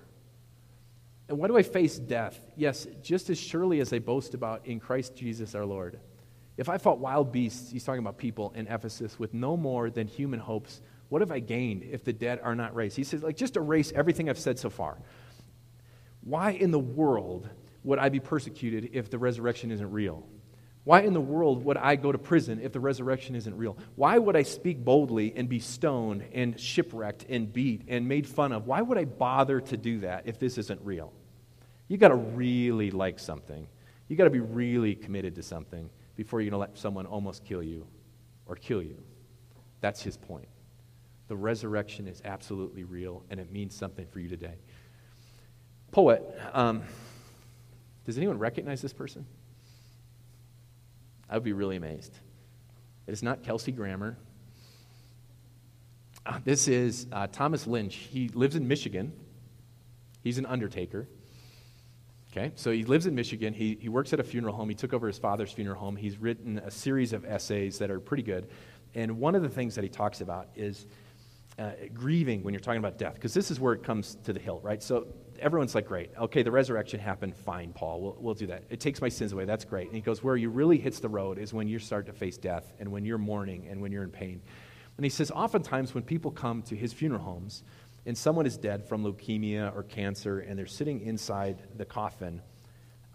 And 1.29 1.37
why 1.37 1.47
do 1.47 1.55
I 1.55 1.63
face 1.63 1.97
death? 1.97 2.37
Yes, 2.57 2.87
just 3.01 3.29
as 3.29 3.39
surely 3.39 3.79
as 3.79 3.93
I 3.93 3.99
boast 3.99 4.33
about 4.33 4.65
in 4.65 4.79
Christ 4.79 5.15
Jesus 5.15 5.55
our 5.55 5.65
Lord. 5.65 5.99
If 6.57 6.67
I 6.67 6.77
fought 6.77 6.99
wild 6.99 7.31
beasts, 7.31 7.71
he's 7.71 7.83
talking 7.83 7.99
about 7.99 8.17
people 8.17 8.51
in 8.55 8.67
Ephesus, 8.67 9.17
with 9.17 9.33
no 9.33 9.55
more 9.55 9.89
than 9.89 10.07
human 10.07 10.39
hopes, 10.39 10.81
what 11.07 11.21
have 11.21 11.31
I 11.31 11.39
gained 11.39 11.83
if 11.83 12.03
the 12.03 12.11
dead 12.11 12.39
are 12.43 12.55
not 12.55 12.75
raised? 12.75 12.97
He 12.97 13.03
says, 13.03 13.23
like, 13.23 13.37
just 13.37 13.55
erase 13.55 13.91
everything 13.93 14.29
I've 14.29 14.39
said 14.39 14.59
so 14.59 14.69
far. 14.69 14.97
Why 16.21 16.51
in 16.51 16.71
the 16.71 16.79
world 16.79 17.49
would 17.83 17.99
I 17.99 18.09
be 18.09 18.19
persecuted 18.19 18.91
if 18.93 19.09
the 19.09 19.17
resurrection 19.17 19.71
isn't 19.71 19.91
real? 19.91 20.25
Why 20.83 21.01
in 21.01 21.13
the 21.13 21.21
world 21.21 21.63
would 21.65 21.77
I 21.77 21.95
go 21.95 22.11
to 22.11 22.17
prison 22.17 22.59
if 22.61 22.71
the 22.71 22.79
resurrection 22.79 23.35
isn't 23.35 23.55
real? 23.55 23.77
Why 23.95 24.17
would 24.17 24.35
I 24.35 24.41
speak 24.41 24.83
boldly 24.83 25.31
and 25.35 25.47
be 25.47 25.59
stoned 25.59 26.23
and 26.33 26.59
shipwrecked 26.59 27.25
and 27.29 27.51
beat 27.51 27.83
and 27.87 28.07
made 28.07 28.25
fun 28.25 28.51
of? 28.51 28.65
Why 28.65 28.81
would 28.81 28.97
I 28.97 29.05
bother 29.05 29.61
to 29.61 29.77
do 29.77 29.99
that 29.99 30.23
if 30.25 30.39
this 30.39 30.57
isn't 30.57 30.81
real? 30.83 31.13
You 31.87 31.97
got 31.97 32.07
to 32.07 32.15
really 32.15 32.89
like 32.89 33.19
something. 33.19 33.67
You 34.07 34.15
got 34.15 34.23
to 34.23 34.31
be 34.31 34.39
really 34.39 34.95
committed 34.95 35.35
to 35.35 35.43
something 35.43 35.89
before 36.15 36.41
you're 36.41 36.49
going 36.49 36.59
to 36.59 36.71
let 36.71 36.77
someone 36.77 37.05
almost 37.05 37.45
kill 37.45 37.61
you 37.61 37.85
or 38.47 38.55
kill 38.55 38.81
you. 38.81 38.97
That's 39.81 40.01
his 40.01 40.17
point. 40.17 40.47
The 41.27 41.35
resurrection 41.35 42.07
is 42.07 42.21
absolutely 42.25 42.83
real 42.83 43.23
and 43.29 43.39
it 43.39 43.51
means 43.51 43.75
something 43.75 44.07
for 44.07 44.19
you 44.19 44.29
today. 44.29 44.55
Poet, 45.91 46.23
um, 46.53 46.81
does 48.11 48.17
anyone 48.17 48.39
recognize 48.39 48.81
this 48.81 48.91
person? 48.91 49.25
I 51.29 51.35
would 51.35 51.45
be 51.45 51.53
really 51.53 51.77
amazed. 51.77 52.13
It 53.07 53.13
is 53.13 53.23
not 53.23 53.41
Kelsey 53.41 53.71
Grammer. 53.71 54.17
Uh, 56.25 56.39
this 56.43 56.67
is 56.67 57.07
uh, 57.13 57.27
Thomas 57.27 57.65
Lynch. 57.67 57.95
He 57.95 58.27
lives 58.27 58.57
in 58.57 58.67
Michigan. 58.67 59.13
He's 60.25 60.37
an 60.37 60.45
undertaker. 60.45 61.07
Okay, 62.33 62.51
so 62.55 62.69
he 62.69 62.83
lives 62.83 63.05
in 63.05 63.15
Michigan. 63.15 63.53
He, 63.53 63.77
he 63.79 63.87
works 63.87 64.11
at 64.11 64.19
a 64.19 64.25
funeral 64.25 64.53
home. 64.53 64.67
He 64.67 64.75
took 64.75 64.91
over 64.91 65.07
his 65.07 65.17
father's 65.17 65.53
funeral 65.53 65.79
home. 65.79 65.95
He's 65.95 66.17
written 66.17 66.57
a 66.57 66.69
series 66.69 67.13
of 67.13 67.23
essays 67.23 67.79
that 67.79 67.89
are 67.89 68.01
pretty 68.01 68.23
good. 68.23 68.49
And 68.93 69.19
one 69.19 69.35
of 69.35 69.41
the 69.41 69.49
things 69.49 69.75
that 69.75 69.85
he 69.85 69.89
talks 69.89 70.19
about 70.19 70.49
is 70.57 70.85
uh, 71.57 71.71
grieving 71.93 72.43
when 72.43 72.53
you're 72.53 72.59
talking 72.59 72.79
about 72.79 72.97
death, 72.97 73.13
because 73.13 73.33
this 73.33 73.51
is 73.51 73.57
where 73.57 73.71
it 73.71 73.83
comes 73.83 74.17
to 74.25 74.33
the 74.33 74.39
hill, 74.41 74.59
right? 74.61 74.83
So 74.83 75.07
everyone's 75.41 75.75
like, 75.75 75.87
great. 75.87 76.11
Okay, 76.17 76.43
the 76.43 76.51
resurrection 76.51 76.99
happened. 76.99 77.35
Fine, 77.35 77.73
Paul. 77.73 78.01
We'll, 78.01 78.17
we'll 78.19 78.33
do 78.33 78.47
that. 78.47 78.63
It 78.69 78.79
takes 78.79 79.01
my 79.01 79.09
sins 79.09 79.33
away. 79.33 79.45
That's 79.45 79.65
great. 79.65 79.87
And 79.87 79.95
he 79.95 80.01
goes, 80.01 80.23
where 80.23 80.35
you 80.35 80.49
really 80.49 80.77
hits 80.77 80.99
the 80.99 81.09
road 81.09 81.37
is 81.37 81.53
when 81.53 81.67
you 81.67 81.79
start 81.79 82.05
to 82.05 82.13
face 82.13 82.37
death 82.37 82.73
and 82.79 82.91
when 82.91 83.03
you're 83.03 83.17
mourning 83.17 83.67
and 83.67 83.81
when 83.81 83.91
you're 83.91 84.03
in 84.03 84.11
pain. 84.11 84.41
And 84.97 85.05
he 85.05 85.09
says, 85.09 85.31
oftentimes 85.31 85.93
when 85.93 86.03
people 86.03 86.31
come 86.31 86.61
to 86.63 86.75
his 86.75 86.93
funeral 86.93 87.21
homes 87.21 87.63
and 88.05 88.17
someone 88.17 88.45
is 88.45 88.57
dead 88.57 88.87
from 88.87 89.03
leukemia 89.03 89.75
or 89.75 89.83
cancer 89.83 90.39
and 90.39 90.57
they're 90.57 90.67
sitting 90.67 91.01
inside 91.01 91.61
the 91.75 91.85
coffin, 91.85 92.41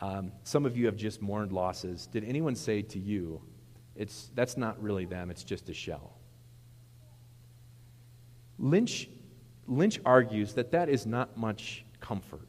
um, 0.00 0.32
some 0.42 0.66
of 0.66 0.76
you 0.76 0.86
have 0.86 0.96
just 0.96 1.22
mourned 1.22 1.52
losses. 1.52 2.06
Did 2.06 2.24
anyone 2.24 2.54
say 2.54 2.82
to 2.82 2.98
you, 2.98 3.40
it's, 3.94 4.30
that's 4.34 4.56
not 4.56 4.82
really 4.82 5.06
them, 5.06 5.30
it's 5.30 5.44
just 5.44 5.68
a 5.68 5.74
shell? 5.74 6.18
Lynch, 8.58 9.08
Lynch 9.66 10.00
argues 10.04 10.54
that 10.54 10.72
that 10.72 10.88
is 10.88 11.06
not 11.06 11.36
much 11.36 11.85
comfort. 12.06 12.48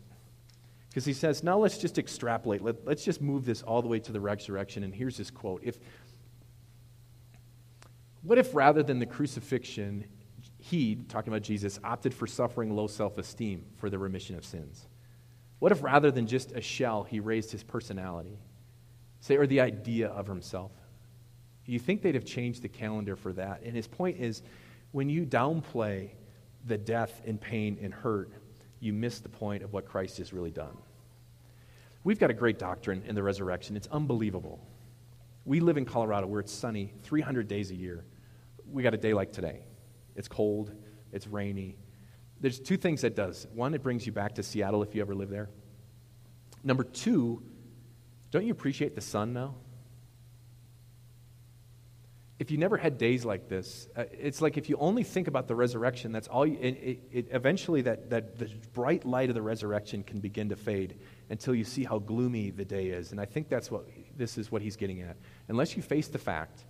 Because 0.89 1.05
he 1.05 1.13
says, 1.13 1.43
now 1.43 1.57
let's 1.59 1.77
just 1.77 1.97
extrapolate. 1.97 2.61
Let, 2.63 2.85
let's 2.85 3.03
just 3.03 3.21
move 3.21 3.45
this 3.45 3.61
all 3.61 3.81
the 3.81 3.87
way 3.87 3.99
to 3.99 4.11
the 4.11 4.19
resurrection. 4.19 4.83
And 4.83 4.93
here's 4.93 5.17
his 5.17 5.29
quote 5.29 5.61
if, 5.63 5.77
What 8.23 8.37
if 8.37 8.55
rather 8.55 8.83
than 8.83 8.99
the 8.99 9.05
crucifixion, 9.05 10.05
he, 10.57 10.95
talking 10.95 11.31
about 11.31 11.43
Jesus, 11.43 11.79
opted 11.83 12.13
for 12.13 12.25
suffering 12.25 12.75
low 12.75 12.87
self 12.87 13.17
esteem 13.17 13.65
for 13.77 13.89
the 13.89 13.99
remission 13.99 14.35
of 14.35 14.45
sins? 14.45 14.87
What 15.59 15.71
if 15.71 15.83
rather 15.83 16.11
than 16.11 16.27
just 16.27 16.51
a 16.51 16.61
shell, 16.61 17.03
he 17.03 17.19
raised 17.19 17.51
his 17.51 17.63
personality, 17.63 18.39
say, 19.19 19.37
or 19.37 19.47
the 19.47 19.61
idea 19.61 20.07
of 20.07 20.27
himself? 20.27 20.71
You 21.65 21.79
think 21.79 22.01
they'd 22.01 22.15
have 22.15 22.25
changed 22.25 22.61
the 22.61 22.69
calendar 22.69 23.15
for 23.15 23.33
that? 23.33 23.61
And 23.63 23.75
his 23.75 23.87
point 23.87 24.17
is 24.17 24.41
when 24.91 25.09
you 25.09 25.25
downplay 25.25 26.11
the 26.65 26.77
death 26.77 27.21
and 27.25 27.39
pain 27.39 27.77
and 27.81 27.93
hurt, 27.93 28.31
you 28.79 28.93
miss 28.93 29.19
the 29.19 29.29
point 29.29 29.63
of 29.63 29.73
what 29.73 29.85
Christ 29.85 30.17
has 30.17 30.33
really 30.33 30.51
done. 30.51 30.77
We've 32.03 32.19
got 32.19 32.29
a 32.29 32.33
great 32.33 32.59
doctrine 32.59 33.03
in 33.05 33.15
the 33.15 33.23
resurrection. 33.23 33.75
It's 33.75 33.87
unbelievable. 33.87 34.65
We 35.45 35.59
live 35.59 35.77
in 35.77 35.85
Colorado 35.85 36.27
where 36.27 36.39
it's 36.39 36.53
sunny 36.53 36.93
300 37.03 37.47
days 37.47 37.71
a 37.71 37.75
year. 37.75 38.05
We 38.71 38.83
got 38.83 38.93
a 38.93 38.97
day 38.97 39.13
like 39.13 39.31
today. 39.31 39.61
It's 40.15 40.27
cold, 40.27 40.71
it's 41.11 41.27
rainy. 41.27 41.77
There's 42.39 42.59
two 42.59 42.77
things 42.77 43.01
that 43.01 43.15
does. 43.15 43.47
One, 43.53 43.73
it 43.73 43.81
brings 43.81 44.05
you 44.05 44.11
back 44.11 44.35
to 44.35 44.43
Seattle 44.43 44.83
if 44.83 44.93
you 44.93 45.01
ever 45.01 45.15
live 45.15 45.29
there. 45.29 45.49
Number 46.63 46.83
two, 46.83 47.41
don't 48.31 48.45
you 48.45 48.51
appreciate 48.51 48.95
the 48.95 49.01
sun 49.01 49.33
now? 49.33 49.55
If 52.39 52.51
you 52.51 52.57
never 52.57 52.77
had 52.77 52.97
days 52.99 53.25
like 53.25 53.49
this, 53.49 53.87
uh, 53.95 54.03
it's 54.11 54.41
like 54.41 54.57
if 54.57 54.69
you 54.69 54.77
only 54.77 55.03
think 55.03 55.27
about 55.27 55.47
the 55.47 55.55
resurrection, 55.55 56.11
that's 56.11 56.27
all 56.27 56.45
you, 56.45 56.57
it, 56.61 56.75
it, 56.75 56.99
it, 57.11 57.27
eventually 57.31 57.81
that, 57.81 58.11
that 58.11 58.37
the 58.37 58.47
bright 58.73 59.05
light 59.05 59.29
of 59.29 59.35
the 59.35 59.41
resurrection 59.41 60.03
can 60.03 60.19
begin 60.19 60.49
to 60.49 60.55
fade 60.55 60.99
until 61.31 61.55
you 61.55 61.63
see 61.63 61.83
how 61.83 61.97
gloomy 61.97 62.51
the 62.51 62.65
day 62.65 62.87
is. 62.87 63.11
And 63.11 63.19
I 63.19 63.25
think 63.25 63.49
that's 63.49 63.71
what 63.71 63.87
this 64.15 64.37
is 64.37 64.51
what 64.51 64.61
he's 64.61 64.75
getting 64.75 65.01
at. 65.01 65.17
Unless 65.47 65.75
you 65.75 65.81
face 65.81 66.09
the 66.09 66.19
fact 66.19 66.65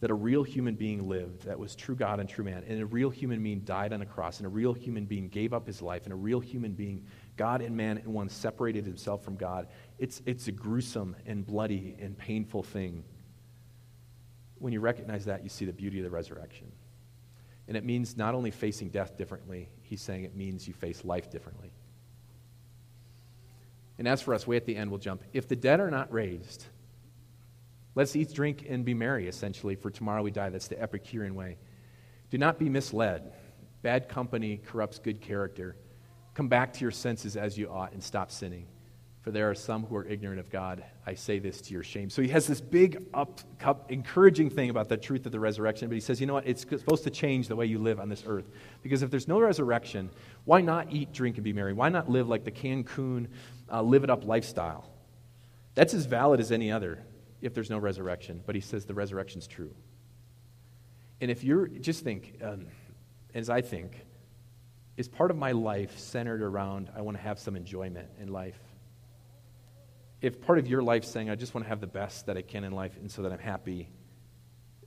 that 0.00 0.10
a 0.10 0.14
real 0.14 0.42
human 0.42 0.74
being 0.74 1.06
lived 1.06 1.42
that 1.42 1.58
was 1.58 1.76
true 1.76 1.94
God 1.94 2.20
and 2.20 2.26
true 2.26 2.44
man, 2.44 2.64
and 2.66 2.80
a 2.80 2.86
real 2.86 3.10
human 3.10 3.42
being 3.42 3.60
died 3.60 3.92
on 3.92 4.00
a 4.00 4.06
cross, 4.06 4.38
and 4.38 4.46
a 4.46 4.50
real 4.50 4.72
human 4.72 5.04
being 5.04 5.28
gave 5.28 5.52
up 5.52 5.66
his 5.66 5.82
life, 5.82 6.04
and 6.04 6.14
a 6.14 6.16
real 6.16 6.40
human 6.40 6.72
being, 6.72 7.04
God 7.36 7.60
and 7.60 7.76
man 7.76 7.98
in 7.98 8.10
one, 8.10 8.30
separated 8.30 8.86
himself 8.86 9.22
from 9.22 9.36
God, 9.36 9.66
it's, 9.98 10.22
it's 10.24 10.48
a 10.48 10.52
gruesome 10.52 11.14
and 11.26 11.44
bloody 11.44 11.94
and 12.00 12.16
painful 12.16 12.62
thing 12.62 13.04
when 14.60 14.72
you 14.72 14.80
recognize 14.80 15.24
that, 15.24 15.42
you 15.42 15.48
see 15.48 15.64
the 15.64 15.72
beauty 15.72 15.98
of 15.98 16.04
the 16.04 16.10
resurrection. 16.10 16.70
And 17.66 17.76
it 17.76 17.84
means 17.84 18.16
not 18.16 18.34
only 18.34 18.50
facing 18.50 18.90
death 18.90 19.16
differently, 19.16 19.68
he's 19.82 20.02
saying 20.02 20.24
it 20.24 20.36
means 20.36 20.68
you 20.68 20.74
face 20.74 21.04
life 21.04 21.30
differently. 21.30 21.72
And 23.98 24.06
as 24.06 24.22
for 24.22 24.34
us, 24.34 24.46
way 24.46 24.56
at 24.56 24.66
the 24.66 24.76
end, 24.76 24.90
we'll 24.90 24.98
jump. 24.98 25.22
If 25.32 25.48
the 25.48 25.56
dead 25.56 25.80
are 25.80 25.90
not 25.90 26.12
raised, 26.12 26.66
let's 27.94 28.14
eat, 28.16 28.32
drink, 28.32 28.66
and 28.68 28.84
be 28.84 28.94
merry, 28.94 29.28
essentially, 29.28 29.76
for 29.76 29.90
tomorrow 29.90 30.22
we 30.22 30.30
die. 30.30 30.50
That's 30.50 30.68
the 30.68 30.80
Epicurean 30.80 31.34
way. 31.34 31.58
Do 32.30 32.38
not 32.38 32.58
be 32.58 32.68
misled. 32.68 33.32
Bad 33.82 34.08
company 34.08 34.60
corrupts 34.66 34.98
good 34.98 35.20
character. 35.20 35.76
Come 36.34 36.48
back 36.48 36.72
to 36.74 36.80
your 36.80 36.90
senses 36.90 37.36
as 37.36 37.56
you 37.58 37.70
ought 37.70 37.92
and 37.92 38.02
stop 38.02 38.30
sinning 38.30 38.66
for 39.22 39.30
there 39.30 39.50
are 39.50 39.54
some 39.54 39.84
who 39.84 39.96
are 39.96 40.06
ignorant 40.06 40.40
of 40.40 40.50
God. 40.50 40.82
I 41.06 41.14
say 41.14 41.38
this 41.38 41.60
to 41.62 41.74
your 41.74 41.82
shame. 41.82 42.08
So 42.08 42.22
he 42.22 42.28
has 42.28 42.46
this 42.46 42.60
big, 42.60 43.04
up, 43.12 43.40
up, 43.62 43.92
encouraging 43.92 44.48
thing 44.48 44.70
about 44.70 44.88
the 44.88 44.96
truth 44.96 45.26
of 45.26 45.32
the 45.32 45.40
resurrection, 45.40 45.88
but 45.88 45.94
he 45.94 46.00
says, 46.00 46.20
you 46.20 46.26
know 46.26 46.34
what? 46.34 46.46
It's 46.46 46.62
supposed 46.62 47.04
to 47.04 47.10
change 47.10 47.46
the 47.46 47.56
way 47.56 47.66
you 47.66 47.78
live 47.78 48.00
on 48.00 48.08
this 48.08 48.24
earth. 48.26 48.46
Because 48.82 49.02
if 49.02 49.10
there's 49.10 49.28
no 49.28 49.38
resurrection, 49.38 50.10
why 50.46 50.62
not 50.62 50.90
eat, 50.90 51.12
drink, 51.12 51.36
and 51.36 51.44
be 51.44 51.52
merry? 51.52 51.74
Why 51.74 51.90
not 51.90 52.08
live 52.08 52.28
like 52.28 52.44
the 52.44 52.50
Cancun, 52.50 53.28
uh, 53.70 53.82
live 53.82 54.04
it 54.04 54.10
up 54.10 54.24
lifestyle? 54.24 54.90
That's 55.74 55.92
as 55.92 56.06
valid 56.06 56.40
as 56.40 56.50
any 56.50 56.72
other 56.72 57.04
if 57.42 57.52
there's 57.52 57.70
no 57.70 57.78
resurrection. 57.78 58.42
But 58.46 58.54
he 58.54 58.60
says 58.62 58.86
the 58.86 58.94
resurrection's 58.94 59.46
true. 59.46 59.74
And 61.20 61.30
if 61.30 61.44
you're, 61.44 61.68
just 61.68 62.04
think, 62.04 62.38
um, 62.42 62.66
as 63.34 63.50
I 63.50 63.60
think, 63.60 64.06
is 64.96 65.08
part 65.08 65.30
of 65.30 65.36
my 65.36 65.52
life 65.52 65.98
centered 65.98 66.42
around 66.42 66.90
I 66.96 67.02
want 67.02 67.18
to 67.18 67.22
have 67.22 67.38
some 67.38 67.54
enjoyment 67.54 68.08
in 68.18 68.28
life? 68.28 68.58
If 70.20 70.40
part 70.40 70.58
of 70.58 70.66
your 70.66 70.82
life 70.82 71.04
saying 71.04 71.30
I 71.30 71.34
just 71.34 71.54
want 71.54 71.64
to 71.64 71.68
have 71.68 71.80
the 71.80 71.86
best 71.86 72.26
that 72.26 72.36
I 72.36 72.42
can 72.42 72.64
in 72.64 72.72
life 72.72 72.96
and 72.96 73.10
so 73.10 73.22
that 73.22 73.32
I'm 73.32 73.38
happy, 73.38 73.88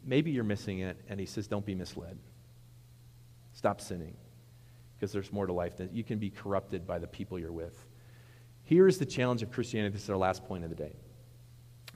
maybe 0.05 0.31
you're 0.31 0.43
missing 0.43 0.79
it. 0.79 0.97
And 1.07 1.19
he 1.19 1.25
says, 1.25 1.47
don't 1.47 1.65
be 1.65 1.75
misled. 1.75 2.17
Stop 3.53 3.81
sinning 3.81 4.15
because 4.95 5.11
there's 5.11 5.31
more 5.31 5.47
to 5.47 5.53
life 5.53 5.77
than 5.77 5.89
you 5.93 6.03
can 6.03 6.19
be 6.19 6.29
corrupted 6.29 6.85
by 6.85 6.99
the 6.99 7.07
people 7.07 7.39
you're 7.39 7.51
with. 7.51 7.85
Here 8.63 8.87
is 8.87 8.97
the 8.97 9.05
challenge 9.05 9.43
of 9.43 9.51
Christianity. 9.51 9.93
This 9.93 10.03
is 10.03 10.09
our 10.09 10.17
last 10.17 10.45
point 10.45 10.63
of 10.63 10.69
the 10.69 10.75
day. 10.75 10.95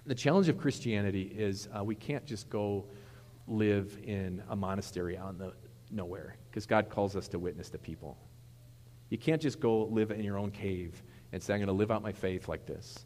The 0.05 0.15
challenge 0.15 0.49
of 0.49 0.57
Christianity 0.57 1.23
is 1.23 1.67
uh, 1.77 1.83
we 1.83 1.95
can't 1.95 2.25
just 2.25 2.49
go 2.49 2.85
live 3.47 3.97
in 4.03 4.43
a 4.49 4.55
monastery 4.55 5.17
out 5.17 5.31
in 5.31 5.37
the 5.37 5.53
nowhere 5.91 6.35
because 6.49 6.65
God 6.65 6.89
calls 6.89 7.15
us 7.15 7.27
to 7.29 7.39
witness 7.39 7.69
to 7.69 7.77
people. 7.77 8.17
You 9.09 9.17
can't 9.17 9.41
just 9.41 9.59
go 9.59 9.85
live 9.85 10.11
in 10.11 10.23
your 10.23 10.37
own 10.37 10.51
cave 10.51 11.01
and 11.31 11.41
say, 11.41 11.53
I'm 11.53 11.59
going 11.59 11.67
to 11.67 11.73
live 11.73 11.91
out 11.91 12.01
my 12.01 12.11
faith 12.11 12.47
like 12.49 12.65
this. 12.65 13.05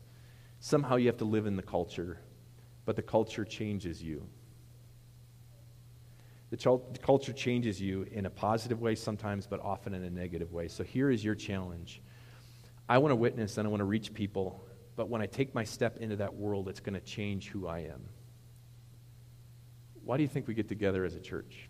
Somehow 0.64 0.98
you 0.98 1.08
have 1.08 1.18
to 1.18 1.26
live 1.26 1.48
in 1.48 1.56
the 1.56 1.64
culture, 1.64 2.20
but 2.86 2.96
the 2.96 3.02
culture 3.02 3.44
changes 3.44 4.02
you. 4.02 4.28
The, 6.52 6.58
ch- 6.58 6.94
the 6.94 7.00
culture 7.02 7.34
changes 7.34 7.82
you 7.82 8.04
in 8.04 8.28
a 8.28 8.30
positive 8.30 8.80
way 8.80 8.94
sometimes, 8.94 9.48
but 9.48 9.60
often 9.60 9.96
in 9.96 10.04
a 10.04 10.10
negative 10.12 10.54
way. 10.54 10.68
So 10.68 10.84
here 10.84 11.10
is 11.10 11.26
your 11.26 11.34
challenge. 11.34 12.00
I 12.88 13.00
want 13.00 13.12
to 13.12 13.16
witness 13.16 13.58
and 13.58 13.68
I 13.68 13.72
want 13.72 13.82
to 13.82 13.86
reach 13.86 14.14
people, 14.14 14.64
but 14.96 15.10
when 15.10 15.20
I 15.20 15.26
take 15.26 15.56
my 15.56 15.64
step 15.64 15.98
into 15.98 16.18
that 16.18 16.36
world, 16.36 16.70
it's 16.70 16.80
going 16.80 16.94
to 16.94 17.02
change 17.02 17.50
who 17.50 17.66
I 17.66 17.80
am. 17.80 18.08
Why 20.06 20.18
do 20.18 20.22
you 20.22 20.30
think 20.30 20.48
we 20.48 20.54
get 20.54 20.70
together 20.70 21.04
as 21.06 21.16
a 21.16 21.20
church? 21.20 21.70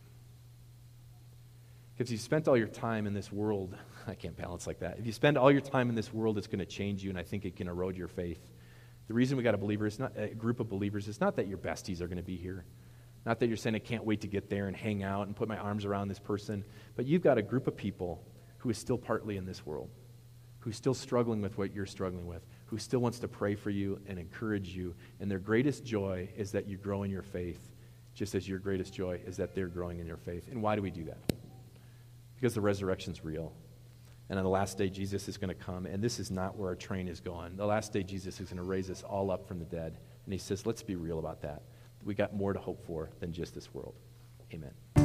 Because 1.95 2.11
you 2.11 2.17
spent 2.17 2.49
all 2.49 2.57
your 2.57 2.67
time 2.67 3.07
in 3.07 3.13
this 3.13 3.31
world, 3.31 3.73
I 4.07 4.15
can't 4.15 4.35
balance 4.35 4.67
like 4.67 4.79
that. 4.79 4.99
If 4.99 5.05
you 5.05 5.13
spend 5.13 5.37
all 5.37 5.51
your 5.51 5.61
time 5.61 5.87
in 5.87 5.95
this 5.95 6.13
world, 6.13 6.37
it's 6.37 6.47
going 6.47 6.59
to 6.59 6.65
change 6.65 7.03
you, 7.03 7.09
and 7.09 7.17
I 7.17 7.23
think 7.23 7.45
it 7.45 7.55
can 7.55 7.69
erode 7.69 7.95
your 7.95 8.09
faith. 8.09 8.50
The 9.07 9.13
reason 9.13 9.37
we 9.37 9.43
got 9.43 9.55
a 9.55 9.57
believer 9.57 9.85
is 9.85 9.99
not 9.99 10.13
a 10.15 10.27
group 10.27 10.59
of 10.59 10.69
believers. 10.69 11.07
It's 11.07 11.19
not 11.19 11.35
that 11.35 11.47
your 11.47 11.57
besties 11.57 12.01
are 12.01 12.07
going 12.07 12.17
to 12.17 12.23
be 12.23 12.37
here. 12.37 12.65
Not 13.25 13.39
that 13.39 13.47
you're 13.47 13.57
saying, 13.57 13.75
I 13.75 13.79
can't 13.79 14.05
wait 14.05 14.21
to 14.21 14.27
get 14.27 14.49
there 14.49 14.67
and 14.67 14.75
hang 14.75 15.03
out 15.03 15.27
and 15.27 15.35
put 15.35 15.47
my 15.47 15.57
arms 15.57 15.85
around 15.85 16.07
this 16.07 16.19
person. 16.19 16.63
But 16.95 17.05
you've 17.05 17.21
got 17.21 17.37
a 17.37 17.41
group 17.41 17.67
of 17.67 17.75
people 17.75 18.23
who 18.59 18.69
is 18.69 18.77
still 18.77 18.97
partly 18.97 19.37
in 19.37 19.45
this 19.45 19.65
world, 19.65 19.89
who's 20.59 20.75
still 20.75 20.93
struggling 20.93 21.41
with 21.41 21.57
what 21.57 21.73
you're 21.73 21.85
struggling 21.85 22.25
with, 22.25 22.45
who 22.65 22.77
still 22.77 22.99
wants 22.99 23.19
to 23.19 23.27
pray 23.27 23.55
for 23.55 23.69
you 23.69 23.99
and 24.07 24.17
encourage 24.17 24.69
you. 24.69 24.95
And 25.19 25.29
their 25.29 25.39
greatest 25.39 25.83
joy 25.83 26.29
is 26.35 26.51
that 26.51 26.67
you 26.67 26.77
grow 26.77 27.03
in 27.03 27.11
your 27.11 27.21
faith, 27.21 27.59
just 28.15 28.33
as 28.33 28.47
your 28.47 28.59
greatest 28.59 28.93
joy 28.93 29.19
is 29.25 29.37
that 29.37 29.53
they're 29.53 29.67
growing 29.67 29.99
in 29.99 30.07
your 30.07 30.17
faith. 30.17 30.47
And 30.49 30.61
why 30.61 30.75
do 30.75 30.81
we 30.81 30.91
do 30.91 31.03
that? 31.05 31.19
Because 32.35 32.53
the 32.53 32.61
resurrection's 32.61 33.23
real. 33.23 33.53
And 34.31 34.39
on 34.39 34.43
the 34.43 34.49
last 34.49 34.79
day, 34.79 34.89
Jesus 34.89 35.27
is 35.27 35.37
going 35.37 35.49
to 35.49 35.63
come. 35.63 35.85
And 35.85 36.03
this 36.03 36.19
is 36.19 36.31
not 36.31 36.57
where 36.57 36.69
our 36.69 36.75
train 36.75 37.07
is 37.07 37.19
going. 37.19 37.55
The 37.55 37.67
last 37.67 37.93
day, 37.93 38.01
Jesus 38.01 38.39
is 38.39 38.49
going 38.49 38.57
to 38.57 38.63
raise 38.63 38.89
us 38.89 39.03
all 39.03 39.29
up 39.29 39.47
from 39.47 39.59
the 39.59 39.65
dead. 39.65 39.99
And 40.25 40.33
he 40.33 40.39
says, 40.39 40.65
let's 40.65 40.81
be 40.81 40.95
real 40.95 41.19
about 41.19 41.41
that 41.43 41.61
we 42.05 42.13
got 42.13 42.35
more 42.35 42.53
to 42.53 42.59
hope 42.59 42.85
for 42.85 43.09
than 43.19 43.31
just 43.31 43.53
this 43.53 43.73
world. 43.73 43.95
Amen. 44.53 45.00